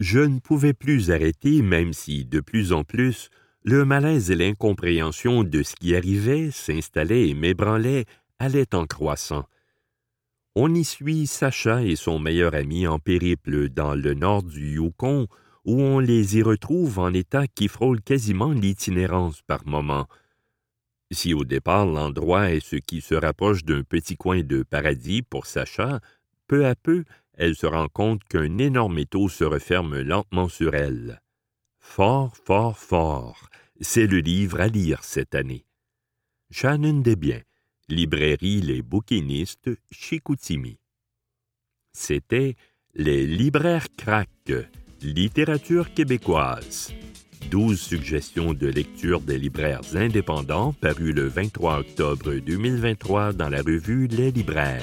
Je 0.00 0.20
ne 0.20 0.38
pouvais 0.38 0.72
plus 0.72 1.10
arrêter, 1.10 1.60
même 1.60 1.92
si, 1.92 2.24
de 2.24 2.40
plus 2.40 2.72
en 2.72 2.84
plus, 2.84 3.28
le 3.62 3.84
malaise 3.84 4.30
et 4.30 4.36
l'incompréhension 4.36 5.44
de 5.44 5.62
ce 5.62 5.76
qui 5.76 5.94
arrivait, 5.94 6.50
s'installait 6.50 7.28
et 7.28 7.34
m'ébranlait 7.34 8.06
allaient 8.38 8.74
en 8.74 8.86
croissant. 8.86 9.44
On 10.56 10.74
y 10.74 10.84
suit 10.84 11.26
Sacha 11.26 11.82
et 11.82 11.96
son 11.96 12.18
meilleur 12.18 12.54
ami 12.54 12.86
en 12.86 12.98
périple 12.98 13.68
dans 13.68 13.94
le 13.94 14.14
nord 14.14 14.42
du 14.42 14.76
Yukon, 14.76 15.28
où 15.64 15.80
on 15.80 15.98
les 15.98 16.38
y 16.38 16.42
retrouve 16.42 16.98
en 16.98 17.12
état 17.12 17.46
qui 17.46 17.68
frôle 17.68 18.00
quasiment 18.00 18.52
l'itinérance 18.52 19.42
par 19.42 19.66
moments. 19.66 20.06
Si 21.10 21.34
au 21.34 21.44
départ 21.44 21.86
l'endroit 21.86 22.52
est 22.52 22.60
ce 22.60 22.76
qui 22.76 23.00
se 23.00 23.14
rapproche 23.14 23.64
d'un 23.64 23.82
petit 23.82 24.16
coin 24.16 24.42
de 24.42 24.62
paradis 24.62 25.22
pour 25.22 25.46
Sacha, 25.46 26.00
peu 26.46 26.66
à 26.66 26.74
peu 26.74 27.04
elle 27.34 27.56
se 27.56 27.66
rend 27.66 27.88
compte 27.88 28.22
qu'un 28.24 28.58
énorme 28.58 28.98
étau 28.98 29.30
se 29.30 29.44
referme 29.44 30.00
lentement 30.00 30.48
sur 30.48 30.74
elle. 30.74 31.22
Fort, 31.78 32.36
fort, 32.36 32.78
fort, 32.78 33.48
c'est 33.80 34.06
le 34.06 34.18
livre 34.18 34.60
à 34.60 34.68
lire 34.68 35.02
cette 35.04 35.34
année. 35.34 35.64
Shannon 36.50 37.00
Desbiens, 37.00 37.42
Librairie 37.88 38.60
Les 38.60 38.82
Bouquinistes, 38.82 39.70
Chicoutimi. 39.90 40.78
C'était 41.92 42.56
Les 42.94 43.26
libraires 43.26 43.88
craques, 43.96 44.52
littérature 45.02 45.92
québécoise. 45.94 46.92
12 47.50 47.80
suggestions 47.80 48.52
de 48.52 48.66
lecture 48.66 49.20
des 49.20 49.38
libraires 49.38 49.80
indépendants 49.94 50.72
parues 50.80 51.12
le 51.12 51.26
23 51.26 51.78
octobre 51.78 52.34
2023 52.34 53.32
dans 53.32 53.48
la 53.48 53.62
revue 53.62 54.06
Les 54.06 54.30
libraires. 54.30 54.82